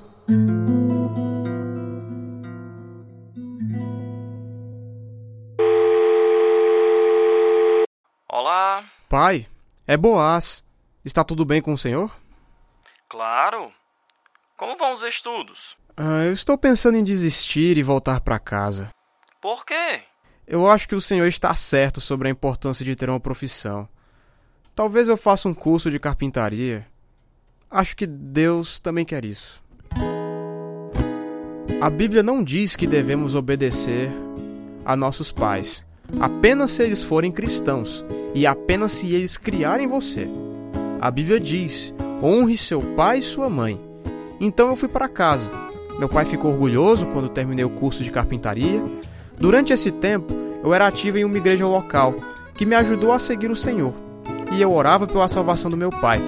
Olá. 8.30 8.84
Pai, 9.08 9.46
é 9.86 9.96
Boaz. 9.96 10.64
Está 11.04 11.22
tudo 11.22 11.44
bem 11.44 11.60
com 11.60 11.72
o 11.72 11.78
senhor? 11.78 12.14
Claro. 13.08 13.72
Como 14.56 14.76
vão 14.76 14.92
os 14.92 15.02
estudos? 15.02 15.76
Ah, 15.96 16.24
eu 16.24 16.32
estou 16.32 16.58
pensando 16.58 16.96
em 16.96 17.04
desistir 17.04 17.78
e 17.78 17.82
voltar 17.82 18.20
para 18.20 18.38
casa. 18.38 18.90
Por 19.40 19.64
quê? 19.64 20.02
Eu 20.46 20.66
acho 20.66 20.88
que 20.88 20.94
o 20.94 21.00
senhor 21.00 21.26
está 21.26 21.54
certo 21.54 22.00
sobre 22.00 22.28
a 22.28 22.30
importância 22.30 22.84
de 22.84 22.96
ter 22.96 23.08
uma 23.08 23.20
profissão. 23.20 23.88
Talvez 24.78 25.08
eu 25.08 25.16
faça 25.16 25.48
um 25.48 25.54
curso 25.54 25.90
de 25.90 25.98
carpintaria. 25.98 26.86
Acho 27.68 27.96
que 27.96 28.06
Deus 28.06 28.78
também 28.78 29.04
quer 29.04 29.24
isso. 29.24 29.60
A 31.80 31.90
Bíblia 31.90 32.22
não 32.22 32.44
diz 32.44 32.76
que 32.76 32.86
devemos 32.86 33.34
obedecer 33.34 34.08
a 34.84 34.94
nossos 34.94 35.32
pais, 35.32 35.84
apenas 36.20 36.70
se 36.70 36.84
eles 36.84 37.02
forem 37.02 37.32
cristãos 37.32 38.04
e 38.32 38.46
apenas 38.46 38.92
se 38.92 39.12
eles 39.12 39.36
criarem 39.36 39.88
você. 39.88 40.28
A 41.00 41.10
Bíblia 41.10 41.40
diz: 41.40 41.92
honre 42.22 42.56
seu 42.56 42.80
pai 42.80 43.18
e 43.18 43.22
sua 43.22 43.50
mãe. 43.50 43.80
Então 44.38 44.68
eu 44.68 44.76
fui 44.76 44.88
para 44.88 45.08
casa. 45.08 45.50
Meu 45.98 46.08
pai 46.08 46.24
ficou 46.24 46.52
orgulhoso 46.52 47.04
quando 47.06 47.28
terminei 47.28 47.64
o 47.64 47.70
curso 47.70 48.04
de 48.04 48.12
carpintaria. 48.12 48.80
Durante 49.36 49.72
esse 49.72 49.90
tempo, 49.90 50.32
eu 50.62 50.72
era 50.72 50.86
ativo 50.86 51.18
em 51.18 51.24
uma 51.24 51.36
igreja 51.36 51.66
local 51.66 52.14
que 52.54 52.64
me 52.64 52.76
ajudou 52.76 53.10
a 53.10 53.18
seguir 53.18 53.50
o 53.50 53.56
Senhor, 53.56 53.92
e 54.58 54.62
eu 54.62 54.72
orava 54.72 55.06
pela 55.06 55.28
salvação 55.28 55.70
do 55.70 55.76
meu 55.76 55.88
pai. 55.88 56.20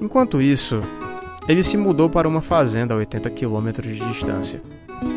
Enquanto 0.00 0.40
isso, 0.40 0.78
ele 1.48 1.64
se 1.64 1.76
mudou 1.76 2.08
para 2.08 2.28
uma 2.28 2.40
fazenda 2.40 2.94
a 2.94 2.96
80 2.96 3.28
quilômetros 3.30 3.92
de 3.92 3.98
distância. 4.06 4.62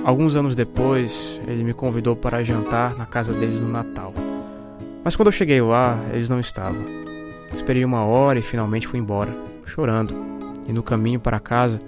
Alguns 0.04 0.36
anos 0.36 0.56
depois, 0.56 1.40
ele 1.48 1.64
me 1.64 1.72
convidou 1.72 2.16
para 2.16 2.44
jantar 2.44 2.98
na 2.98 3.06
casa 3.06 3.34
deles 3.34 3.62
no 3.62 3.70
Natal. 3.70 4.12
Mas 5.04 5.16
quando 5.16 5.28
eu 5.28 5.32
cheguei 5.32 5.62
lá, 5.62 5.96
eles 6.12 6.28
não 6.28 6.40
estavam. 6.40 6.84
Esperei 7.52 7.86
uma 7.86 8.04
hora 8.04 8.40
e 8.40 8.42
finalmente 8.42 8.88
fui 8.88 8.98
embora, 8.98 9.32
chorando. 9.64 10.16
E 10.68 10.74
no 10.74 10.82
caminho 10.82 11.20
para 11.20 11.40
casa, 11.40 11.80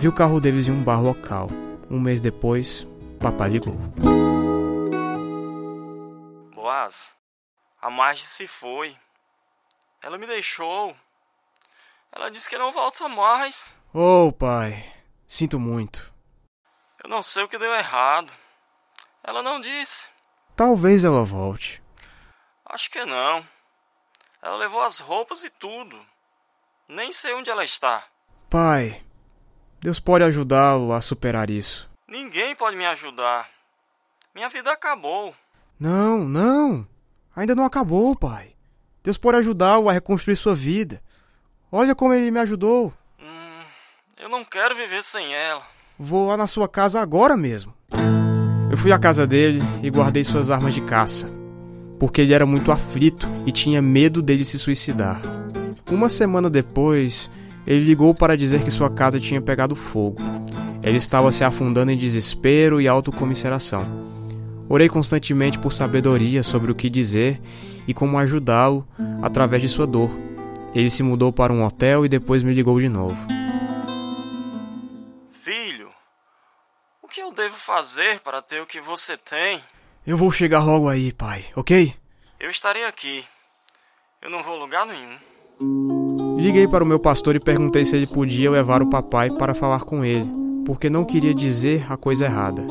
vi 0.00 0.08
o 0.08 0.12
carro 0.12 0.40
deles 0.40 0.66
em 0.66 0.72
um 0.72 0.82
bar 0.82 1.00
local. 1.00 1.48
Um 1.88 2.00
mês 2.00 2.18
depois, 2.18 2.88
papai 3.20 3.50
ligou. 3.50 3.76
Boaz, 6.56 7.14
a 7.84 7.90
Marge 7.90 8.24
se 8.24 8.48
foi. 8.48 8.96
Ela 10.00 10.16
me 10.16 10.26
deixou. 10.26 10.96
Ela 12.10 12.30
disse 12.30 12.48
que 12.48 12.56
não 12.56 12.72
volta 12.72 13.06
mais. 13.10 13.74
Oh, 13.92 14.32
pai, 14.32 14.90
sinto 15.28 15.60
muito. 15.60 16.10
Eu 17.02 17.10
não 17.10 17.22
sei 17.22 17.42
o 17.42 17.48
que 17.48 17.58
deu 17.58 17.74
errado. 17.74 18.32
Ela 19.22 19.42
não 19.42 19.60
disse. 19.60 20.08
Talvez 20.56 21.04
ela 21.04 21.24
volte. 21.24 21.82
Acho 22.64 22.90
que 22.90 23.04
não. 23.04 23.46
Ela 24.40 24.56
levou 24.56 24.80
as 24.80 24.98
roupas 24.98 25.44
e 25.44 25.50
tudo. 25.50 26.00
Nem 26.88 27.12
sei 27.12 27.34
onde 27.34 27.50
ela 27.50 27.64
está. 27.64 28.02
Pai, 28.48 29.04
Deus 29.78 30.00
pode 30.00 30.24
ajudá-lo 30.24 30.90
a 30.90 31.02
superar 31.02 31.50
isso. 31.50 31.90
Ninguém 32.08 32.56
pode 32.56 32.76
me 32.76 32.86
ajudar. 32.86 33.50
Minha 34.34 34.48
vida 34.48 34.72
acabou. 34.72 35.36
Não, 35.78 36.24
não. 36.24 36.93
Ainda 37.36 37.54
não 37.54 37.64
acabou, 37.64 38.14
pai. 38.14 38.50
Deus 39.02 39.18
pode 39.18 39.38
ajudá-lo 39.38 39.88
a 39.88 39.92
reconstruir 39.92 40.36
sua 40.36 40.54
vida. 40.54 41.02
Olha 41.70 41.94
como 41.94 42.14
ele 42.14 42.30
me 42.30 42.38
ajudou. 42.38 42.92
Hum, 43.20 43.62
eu 44.22 44.28
não 44.28 44.44
quero 44.44 44.74
viver 44.74 45.02
sem 45.02 45.34
ela. 45.34 45.62
Vou 45.98 46.28
lá 46.28 46.36
na 46.36 46.46
sua 46.46 46.68
casa 46.68 47.00
agora 47.00 47.36
mesmo. 47.36 47.74
Eu 48.70 48.76
fui 48.76 48.92
à 48.92 48.98
casa 48.98 49.26
dele 49.26 49.60
e 49.82 49.90
guardei 49.90 50.24
suas 50.24 50.50
armas 50.50 50.74
de 50.74 50.80
caça, 50.80 51.28
porque 51.98 52.20
ele 52.20 52.34
era 52.34 52.46
muito 52.46 52.72
aflito 52.72 53.28
e 53.46 53.52
tinha 53.52 53.82
medo 53.82 54.22
dele 54.22 54.44
se 54.44 54.58
suicidar. 54.58 55.20
Uma 55.90 56.08
semana 56.08 56.48
depois, 56.48 57.30
ele 57.66 57.84
ligou 57.84 58.14
para 58.14 58.36
dizer 58.36 58.62
que 58.62 58.70
sua 58.70 58.90
casa 58.90 59.20
tinha 59.20 59.40
pegado 59.40 59.76
fogo. 59.76 60.20
Ele 60.82 60.96
estava 60.96 61.30
se 61.30 61.44
afundando 61.44 61.90
em 61.92 61.96
desespero 61.96 62.80
e 62.80 62.88
autocomisseração. 62.88 64.13
Orei 64.68 64.88
constantemente 64.88 65.58
por 65.58 65.72
sabedoria 65.72 66.42
sobre 66.42 66.72
o 66.72 66.74
que 66.74 66.88
dizer 66.88 67.40
e 67.86 67.92
como 67.92 68.18
ajudá-lo 68.18 68.86
através 69.22 69.62
de 69.62 69.68
sua 69.68 69.86
dor. 69.86 70.10
Ele 70.74 70.90
se 70.90 71.02
mudou 71.02 71.32
para 71.32 71.52
um 71.52 71.64
hotel 71.64 72.04
e 72.04 72.08
depois 72.08 72.42
me 72.42 72.52
ligou 72.52 72.80
de 72.80 72.88
novo. 72.88 73.16
Filho, 75.42 75.88
o 77.02 77.06
que 77.06 77.20
eu 77.20 77.32
devo 77.32 77.54
fazer 77.54 78.20
para 78.20 78.42
ter 78.42 78.60
o 78.60 78.66
que 78.66 78.80
você 78.80 79.16
tem? 79.16 79.60
Eu 80.06 80.16
vou 80.16 80.32
chegar 80.32 80.64
logo 80.64 80.88
aí, 80.88 81.12
pai, 81.12 81.44
ok? 81.54 81.94
Eu 82.40 82.50
estarei 82.50 82.84
aqui. 82.84 83.24
Eu 84.20 84.30
não 84.30 84.42
vou 84.42 84.58
lugar 84.58 84.86
nenhum. 84.86 86.36
Liguei 86.36 86.66
para 86.66 86.82
o 86.82 86.86
meu 86.86 86.98
pastor 86.98 87.36
e 87.36 87.40
perguntei 87.40 87.84
se 87.84 87.94
ele 87.96 88.06
podia 88.06 88.50
levar 88.50 88.82
o 88.82 88.90
papai 88.90 89.30
para 89.30 89.54
falar 89.54 89.80
com 89.84 90.04
ele, 90.04 90.28
porque 90.66 90.90
não 90.90 91.04
queria 91.04 91.32
dizer 91.32 91.86
a 91.90 91.96
coisa 91.96 92.24
errada. 92.24 92.66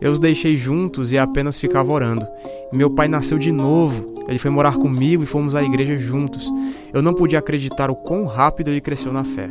Eu 0.00 0.12
os 0.12 0.18
deixei 0.18 0.56
juntos 0.56 1.12
e 1.12 1.18
apenas 1.18 1.58
ficava 1.58 1.92
orando. 1.92 2.26
Meu 2.72 2.90
pai 2.90 3.08
nasceu 3.08 3.38
de 3.38 3.52
novo. 3.52 4.14
Ele 4.28 4.38
foi 4.38 4.50
morar 4.50 4.76
comigo 4.76 5.22
e 5.22 5.26
fomos 5.26 5.54
à 5.54 5.62
igreja 5.62 5.96
juntos. 5.98 6.50
Eu 6.92 7.02
não 7.02 7.14
podia 7.14 7.38
acreditar 7.38 7.90
o 7.90 7.96
quão 7.96 8.26
rápido 8.26 8.70
ele 8.70 8.80
cresceu 8.80 9.12
na 9.12 9.24
fé. 9.24 9.50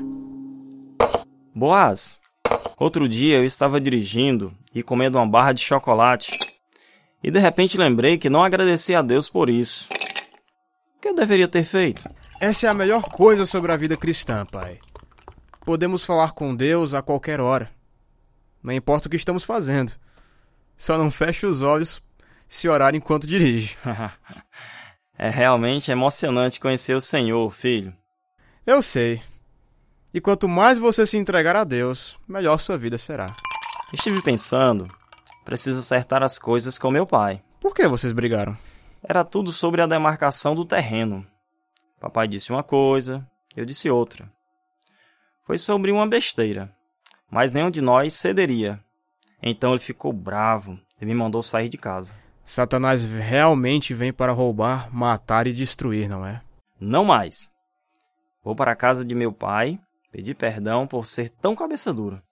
Boaz, 1.55 2.19
outro 2.79 3.07
dia 3.07 3.37
eu 3.37 3.45
estava 3.45 3.79
dirigindo 3.79 4.51
e 4.73 4.81
comendo 4.81 5.17
uma 5.17 5.27
barra 5.27 5.53
de 5.53 5.61
chocolate. 5.61 6.31
E 7.23 7.29
de 7.29 7.39
repente 7.39 7.77
lembrei 7.77 8.17
que 8.17 8.29
não 8.29 8.43
agradeci 8.43 8.95
a 8.95 9.01
Deus 9.01 9.29
por 9.29 9.49
isso. 9.49 9.87
O 10.97 11.01
que 11.01 11.09
eu 11.09 11.15
deveria 11.15 11.47
ter 11.47 11.63
feito? 11.63 12.03
Essa 12.39 12.67
é 12.67 12.69
a 12.69 12.73
melhor 12.73 13.03
coisa 13.03 13.45
sobre 13.45 13.71
a 13.71 13.77
vida 13.77 13.95
cristã, 13.95 14.45
pai. 14.45 14.77
Podemos 15.65 16.03
falar 16.03 16.31
com 16.33 16.53
Deus 16.53 16.93
a 16.93 17.01
qualquer 17.01 17.39
hora. 17.39 17.71
Não 18.61 18.73
importa 18.73 19.07
o 19.07 19.09
que 19.09 19.15
estamos 19.15 19.43
fazendo. 19.43 19.93
Só 20.83 20.97
não 20.97 21.09
feche 21.09 21.45
os 21.45 21.61
olhos 21.61 22.03
se 22.45 22.67
orar 22.67 22.93
enquanto 22.93 23.25
dirige. 23.25 23.77
é 25.17 25.29
realmente 25.29 25.89
emocionante 25.89 26.59
conhecer 26.59 26.93
o 26.93 26.99
Senhor, 26.99 27.49
filho. 27.53 27.95
Eu 28.67 28.81
sei. 28.81 29.21
E 30.13 30.19
quanto 30.19 30.45
mais 30.45 30.77
você 30.77 31.05
se 31.05 31.15
entregar 31.15 31.55
a 31.55 31.63
Deus, 31.63 32.19
melhor 32.27 32.57
sua 32.57 32.77
vida 32.77 32.97
será. 32.97 33.27
Estive 33.93 34.21
pensando, 34.21 34.93
preciso 35.45 35.79
acertar 35.79 36.21
as 36.21 36.37
coisas 36.37 36.77
com 36.77 36.91
meu 36.91 37.07
pai. 37.07 37.41
Por 37.61 37.73
que 37.73 37.87
vocês 37.87 38.11
brigaram? 38.11 38.57
Era 39.01 39.23
tudo 39.23 39.53
sobre 39.53 39.81
a 39.81 39.87
demarcação 39.87 40.53
do 40.53 40.65
terreno. 40.65 41.25
Papai 41.97 42.27
disse 42.27 42.51
uma 42.51 42.61
coisa, 42.61 43.25
eu 43.55 43.63
disse 43.63 43.89
outra. 43.89 44.29
Foi 45.43 45.57
sobre 45.57 45.93
uma 45.93 46.05
besteira, 46.05 46.75
mas 47.31 47.53
nenhum 47.53 47.71
de 47.71 47.79
nós 47.79 48.13
cederia. 48.15 48.82
Então 49.43 49.71
ele 49.71 49.79
ficou 49.79 50.13
bravo 50.13 50.79
e 51.01 51.05
me 51.05 51.13
mandou 51.13 51.43
sair 51.43 51.67
de 51.67 51.77
casa. 51.77 52.15
Satanás 52.45 53.03
realmente 53.03 53.93
vem 53.93 54.13
para 54.13 54.31
roubar, 54.31 54.89
matar 54.95 55.47
e 55.47 55.53
destruir, 55.53 56.07
não 56.07 56.25
é? 56.25 56.41
Não 56.79 57.03
mais. 57.03 57.51
Vou 58.41 58.55
para 58.55 58.71
a 58.71 58.75
casa 58.75 59.03
de 59.03 59.13
meu 59.13 59.33
pai 59.33 59.77
pedir 60.11 60.35
perdão 60.35 60.87
por 60.87 61.05
ser 61.05 61.29
tão 61.29 61.55
cabeça 61.55 61.93
dura. 61.93 62.23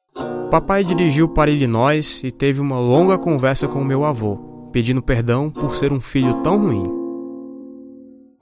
Papai 0.50 0.84
dirigiu 0.84 1.28
para 1.28 1.52
Illinois 1.52 2.22
e 2.24 2.32
teve 2.32 2.60
uma 2.60 2.80
longa 2.80 3.18
conversa 3.18 3.68
com 3.68 3.84
meu 3.84 4.06
avô, 4.06 4.70
pedindo 4.72 5.02
perdão 5.02 5.50
por 5.50 5.76
ser 5.76 5.92
um 5.92 6.00
filho 6.00 6.42
tão 6.44 6.60
ruim. 6.60 6.84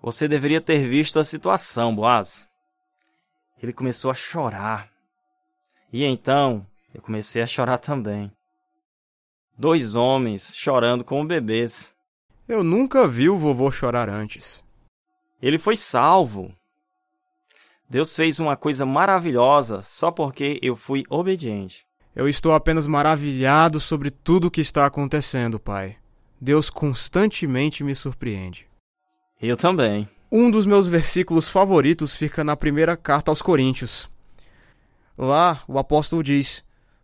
Você 0.02 0.28
deveria 0.28 0.62
ter 0.62 0.88
visto 0.88 1.20
a 1.20 1.26
situação, 1.26 1.96
Boaz. 1.96 2.48
Ele 3.62 3.74
começou 3.74 4.10
a 4.10 4.16
chorar. 4.16 4.90
E 5.92 6.04
então 6.04 6.66
eu 6.94 7.02
comecei 7.02 7.42
a 7.42 7.48
chorar 7.48 7.78
também. 7.78 8.32
Dois 9.62 9.94
homens 9.94 10.54
chorando 10.56 11.04
como 11.04 11.28
bebês. 11.28 11.94
Eu 12.48 12.64
nunca 12.64 13.06
vi 13.06 13.30
o 13.30 13.38
vovô 13.38 13.70
chorar 13.70 14.08
antes. 14.08 14.64
Ele 15.42 15.58
foi 15.58 15.76
salvo. 15.76 16.56
Deus 17.90 18.16
fez 18.16 18.40
uma 18.40 18.56
coisa 18.56 18.86
maravilhosa 18.86 19.82
só 19.82 20.12
porque 20.12 20.62
eu 20.64 20.78
fui 20.78 21.04
obediente. 21.10 21.86
Eu 22.16 22.30
estou 22.30 22.54
apenas 22.54 22.88
maravilhado 22.88 23.82
sobre 23.82 24.10
tudo 24.10 24.48
o 24.48 24.52
que 24.52 24.62
está 24.62 24.86
acontecendo, 24.86 25.60
pai. 25.60 25.98
Deus 26.40 26.70
constantemente 26.70 27.84
me 27.84 27.94
surpreende. 27.94 28.66
Eu 29.42 29.58
também. 29.58 30.08
Um 30.32 30.50
dos 30.50 30.66
meus 30.66 30.88
versículos 30.88 31.50
favoritos 31.50 32.16
fica 32.16 32.46
na 32.46 32.56
primeira 32.56 32.96
carta 32.96 33.30
aos 33.30 33.42
Coríntios. 33.42 34.10
Lá, 35.18 35.62
o 35.68 35.78
apóstolo 35.78 36.24
diz: 36.24 36.64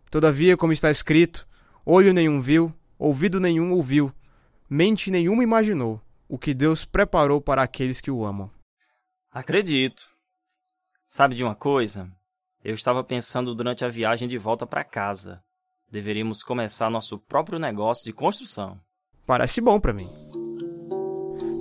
Todavia, 0.10 0.56
como 0.56 0.72
está 0.72 0.90
escrito, 0.90 1.46
olho 1.86 2.14
nenhum 2.14 2.42
viu, 2.42 2.74
ouvido 2.98 3.40
nenhum 3.40 3.72
ouviu, 3.74 4.12
mente 4.70 5.12
nenhuma 5.12 5.44
imaginou 5.44 6.02
o 6.28 6.38
que 6.38 6.54
Deus 6.54 6.86
preparou 6.86 7.40
para 7.40 7.62
aqueles 7.62 8.02
que 8.02 8.10
o 8.10 8.26
amam. 8.26 8.50
Acredito. 9.32 10.10
Sabe 11.08 11.36
de 11.36 11.44
uma 11.44 11.56
coisa? 11.56 12.10
Eu 12.64 12.74
estava 12.74 13.04
pensando 13.04 13.54
durante 13.54 13.86
a 13.86 13.90
viagem 13.90 14.28
de 14.28 14.38
volta 14.38 14.66
para 14.66 14.84
casa. 14.84 15.44
Deveríamos 15.92 16.42
começar 16.42 16.90
nosso 16.90 17.20
próprio 17.20 17.60
negócio 17.60 18.04
de 18.06 18.12
construção. 18.12 18.80
Parece 19.26 19.62
bom 19.62 19.80
para 19.80 19.94
mim. 19.94 20.10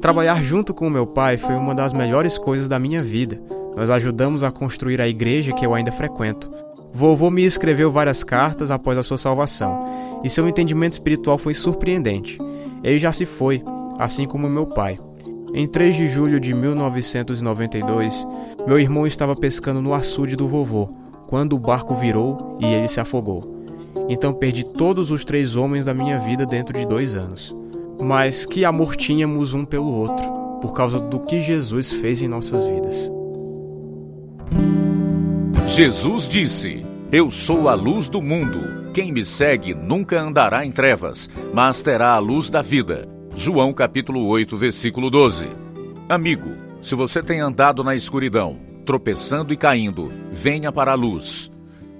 Trabalhar 0.00 0.42
junto 0.42 0.72
com 0.72 0.86
o 0.86 0.90
meu 0.90 1.06
pai 1.06 1.36
foi 1.36 1.54
uma 1.54 1.74
das 1.74 1.92
melhores 1.92 2.38
coisas 2.38 2.68
da 2.68 2.78
minha 2.78 3.02
vida. 3.02 3.40
Nós 3.76 3.90
ajudamos 3.90 4.42
a 4.42 4.50
construir 4.50 5.00
a 5.00 5.08
igreja 5.08 5.52
que 5.52 5.66
eu 5.66 5.74
ainda 5.74 5.92
frequento. 5.92 6.63
Vovô 6.94 7.28
me 7.28 7.42
escreveu 7.44 7.90
várias 7.90 8.22
cartas 8.22 8.70
após 8.70 8.96
a 8.96 9.02
sua 9.02 9.18
salvação, 9.18 10.20
e 10.22 10.30
seu 10.30 10.46
entendimento 10.46 10.92
espiritual 10.92 11.36
foi 11.36 11.52
surpreendente. 11.52 12.38
Ele 12.84 13.00
já 13.00 13.12
se 13.12 13.26
foi, 13.26 13.60
assim 13.98 14.26
como 14.28 14.48
meu 14.48 14.64
pai. 14.64 14.96
Em 15.52 15.66
3 15.66 15.96
de 15.96 16.06
julho 16.06 16.38
de 16.38 16.54
1992, 16.54 18.24
meu 18.64 18.78
irmão 18.78 19.08
estava 19.08 19.34
pescando 19.34 19.82
no 19.82 19.92
açude 19.92 20.36
do 20.36 20.46
vovô, 20.46 20.88
quando 21.26 21.54
o 21.54 21.58
barco 21.58 21.96
virou 21.96 22.58
e 22.60 22.66
ele 22.66 22.86
se 22.86 23.00
afogou. 23.00 23.64
Então 24.08 24.32
perdi 24.32 24.64
todos 24.64 25.10
os 25.10 25.24
três 25.24 25.56
homens 25.56 25.84
da 25.84 25.94
minha 25.94 26.20
vida 26.20 26.46
dentro 26.46 26.78
de 26.78 26.86
dois 26.86 27.16
anos. 27.16 27.54
Mas 28.00 28.46
que 28.46 28.64
amor 28.64 28.94
tínhamos 28.94 29.52
um 29.52 29.64
pelo 29.64 29.92
outro, 29.92 30.30
por 30.60 30.72
causa 30.72 31.00
do 31.00 31.18
que 31.18 31.40
Jesus 31.40 31.90
fez 31.90 32.22
em 32.22 32.28
nossas 32.28 32.64
vidas. 32.64 33.13
Jesus 35.74 36.28
disse: 36.28 36.86
Eu 37.10 37.32
sou 37.32 37.68
a 37.68 37.74
luz 37.74 38.08
do 38.08 38.22
mundo. 38.22 38.92
Quem 38.94 39.10
me 39.10 39.26
segue 39.26 39.74
nunca 39.74 40.20
andará 40.20 40.64
em 40.64 40.70
trevas, 40.70 41.28
mas 41.52 41.82
terá 41.82 42.12
a 42.12 42.20
luz 42.20 42.48
da 42.48 42.62
vida. 42.62 43.08
João 43.34 43.72
capítulo 43.72 44.24
8, 44.24 44.56
versículo 44.56 45.10
12. 45.10 45.48
Amigo, 46.08 46.48
se 46.80 46.94
você 46.94 47.20
tem 47.24 47.40
andado 47.40 47.82
na 47.82 47.96
escuridão, 47.96 48.56
tropeçando 48.86 49.52
e 49.52 49.56
caindo, 49.56 50.12
venha 50.30 50.70
para 50.70 50.92
a 50.92 50.94
luz. 50.94 51.50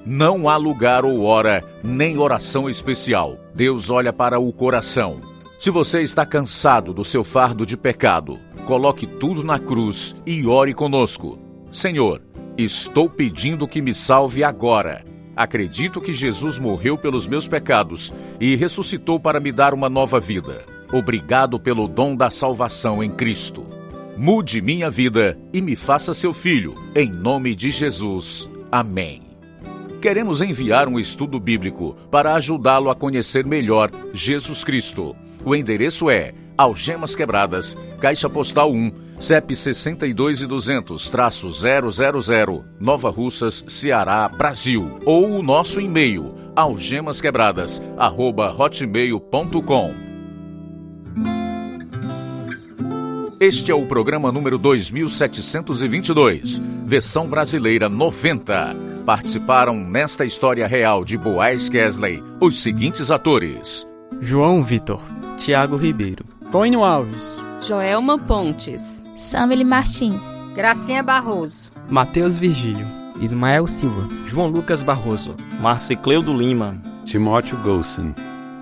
Não 0.06 0.48
há 0.48 0.56
lugar 0.56 1.04
ou 1.04 1.24
hora, 1.24 1.60
nem 1.82 2.16
oração 2.16 2.70
especial. 2.70 3.37
Deus 3.56 3.90
olha 3.90 4.12
para 4.12 4.38
o 4.38 4.52
coração. 4.52 5.20
Se 5.58 5.68
você 5.68 6.00
está 6.00 6.24
cansado 6.24 6.94
do 6.94 7.04
seu 7.04 7.24
fardo 7.24 7.66
de 7.66 7.76
pecado, 7.76 8.38
coloque 8.66 9.04
tudo 9.04 9.42
na 9.42 9.58
cruz 9.58 10.14
e 10.24 10.46
ore 10.46 10.72
conosco. 10.74 11.37
Senhor, 11.72 12.22
estou 12.56 13.08
pedindo 13.08 13.66
que 13.66 13.82
me 13.82 13.92
salve 13.92 14.44
agora. 14.44 15.04
Acredito 15.36 16.00
que 16.00 16.14
Jesus 16.14 16.58
morreu 16.58 16.96
pelos 16.96 17.26
meus 17.26 17.48
pecados 17.48 18.12
e 18.40 18.54
ressuscitou 18.54 19.18
para 19.18 19.40
me 19.40 19.50
dar 19.50 19.74
uma 19.74 19.88
nova 19.88 20.20
vida. 20.20 20.64
Obrigado 20.92 21.58
pelo 21.58 21.88
dom 21.88 22.14
da 22.14 22.30
salvação 22.30 23.02
em 23.02 23.10
Cristo. 23.10 23.66
Mude 24.16 24.62
minha 24.62 24.88
vida 24.88 25.36
e 25.52 25.60
me 25.60 25.74
faça 25.74 26.14
seu 26.14 26.32
filho, 26.32 26.74
em 26.94 27.10
nome 27.10 27.56
de 27.56 27.72
Jesus. 27.72 28.48
Amém. 28.70 29.22
Queremos 30.00 30.40
enviar 30.40 30.86
um 30.86 31.00
estudo 31.00 31.40
bíblico 31.40 31.96
para 32.10 32.34
ajudá-lo 32.34 32.90
a 32.90 32.94
conhecer 32.94 33.44
melhor 33.44 33.90
Jesus 34.12 34.62
Cristo. 34.62 35.16
O 35.44 35.54
endereço 35.56 36.08
é 36.08 36.32
Algemas 36.56 37.16
Quebradas, 37.16 37.76
Caixa 38.00 38.30
Postal 38.30 38.70
1, 38.72 38.92
CEP 39.24 39.56
62 39.56 40.42
e 40.42 40.46
200, 40.46 41.08
traço 41.08 41.50
000, 41.50 42.62
Nova 42.78 43.08
Russas, 43.08 43.64
Ceará, 43.68 44.28
Brasil. 44.28 44.98
Ou 45.06 45.38
o 45.38 45.42
nosso 45.42 45.80
e-mail, 45.80 46.34
algemasquebradas, 46.54 47.80
arroba 47.96 48.52
hotmail.com. 48.52 49.94
Este 53.40 53.70
é 53.70 53.74
o 53.74 53.87
programa 53.87 54.30
número 54.30 54.58
2722, 54.58 56.60
versão 56.84 57.26
brasileira 57.26 57.88
90. 57.88 58.76
Participaram 59.06 59.74
nesta 59.74 60.26
história 60.26 60.66
real 60.66 61.02
de 61.02 61.16
Boaz 61.16 61.70
Kesley 61.70 62.22
os 62.38 62.60
seguintes 62.60 63.10
atores: 63.10 63.88
João 64.20 64.62
Vitor, 64.62 65.00
Tiago 65.38 65.78
Ribeiro, 65.78 66.26
Tonho 66.52 66.84
Alves, 66.84 67.38
Joelma 67.62 68.18
Pontes, 68.18 69.02
Samile 69.16 69.64
Martins, 69.64 70.22
Gracinha 70.55 71.03
Barroso, 71.03 71.70
Matheus 71.88 72.37
Virgílio, 72.37 72.87
Ismael 73.20 73.66
Silva, 73.68 74.09
João 74.27 74.48
Lucas 74.48 74.83
Barroso, 74.83 75.37
Marcicleudo 75.61 76.33
Lima, 76.33 76.83
Timóteo 77.07 77.57
Golson. 77.59 78.12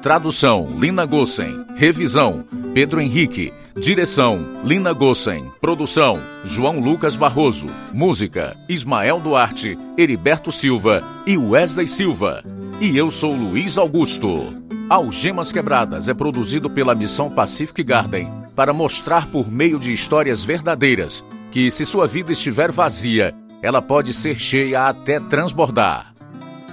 Tradução: 0.03 0.67
Lina 0.79 1.07
Gossen. 1.07 1.65
Revisão: 1.75 2.45
Pedro 2.75 3.01
Henrique. 3.01 3.53
Direção: 3.81 4.45
Lina 4.65 4.93
Gossen. 4.93 5.51
Produção: 5.61 6.19
João 6.45 6.81
Lucas 6.81 7.17
Barroso. 7.17 7.67
Música: 7.93 8.57
Ismael 8.69 9.21
Duarte, 9.21 9.79
Heriberto 9.97 10.53
Silva 10.53 11.01
e 11.27 11.39
Wesley 11.39 11.89
Silva. 11.89 12.43
E 12.81 12.97
eu 12.97 13.11
sou 13.11 13.35
Luiz 13.35 13.79
Augusto. 13.79 14.53
Algemas 14.91 15.53
Quebradas 15.53 16.09
é 16.09 16.15
produzido 16.15 16.69
pela 16.69 16.95
Missão 16.95 17.31
Pacific 17.31 17.83
Garden 17.83 18.42
para 18.55 18.73
mostrar 18.73 19.27
por 19.29 19.51
meio 19.51 19.79
de 19.79 19.93
histórias 19.93 20.45
verdadeiras 20.45 21.25
que, 21.51 21.71
se 21.71 21.85
sua 21.85 22.07
vida 22.07 22.33
estiver 22.33 22.73
vazia, 22.73 23.35
ela 23.63 23.81
pode 23.81 24.13
ser 24.13 24.39
cheia 24.39 24.89
até 24.89 25.21
transbordar. 25.21 26.15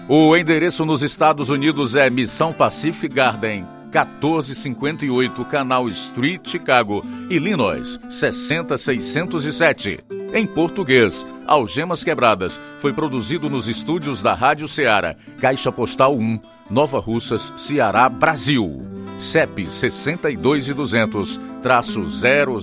O 0.07 0.35
endereço 0.35 0.85
nos 0.85 1.03
Estados 1.03 1.49
Unidos 1.49 1.95
é 1.95 2.09
Missão 2.09 2.51
Pacific 2.51 3.13
Garden, 3.13 3.65
1458 3.91 5.45
Canal 5.45 5.87
Street, 5.89 6.49
Chicago, 6.49 7.05
Illinois, 7.29 7.99
60607. 8.09 10.18
Em 10.33 10.45
português, 10.45 11.25
Algemas 11.47 12.03
Quebradas 12.03 12.59
foi 12.79 12.93
produzido 12.93 13.49
nos 13.49 13.67
estúdios 13.67 14.21
da 14.21 14.35
Rádio 14.35 14.67
Ceará, 14.67 15.15
Caixa 15.39 15.71
Postal 15.71 16.15
1, 16.15 16.39
Nova 16.69 16.99
Russas, 16.99 17.51
Ceará, 17.57 18.07
Brasil. 18.07 18.77
CEP 19.19 19.65
62 19.67 20.69
e 20.69 20.73
200, 20.73 21.39
traço 21.61 22.05
000. 22.05 22.59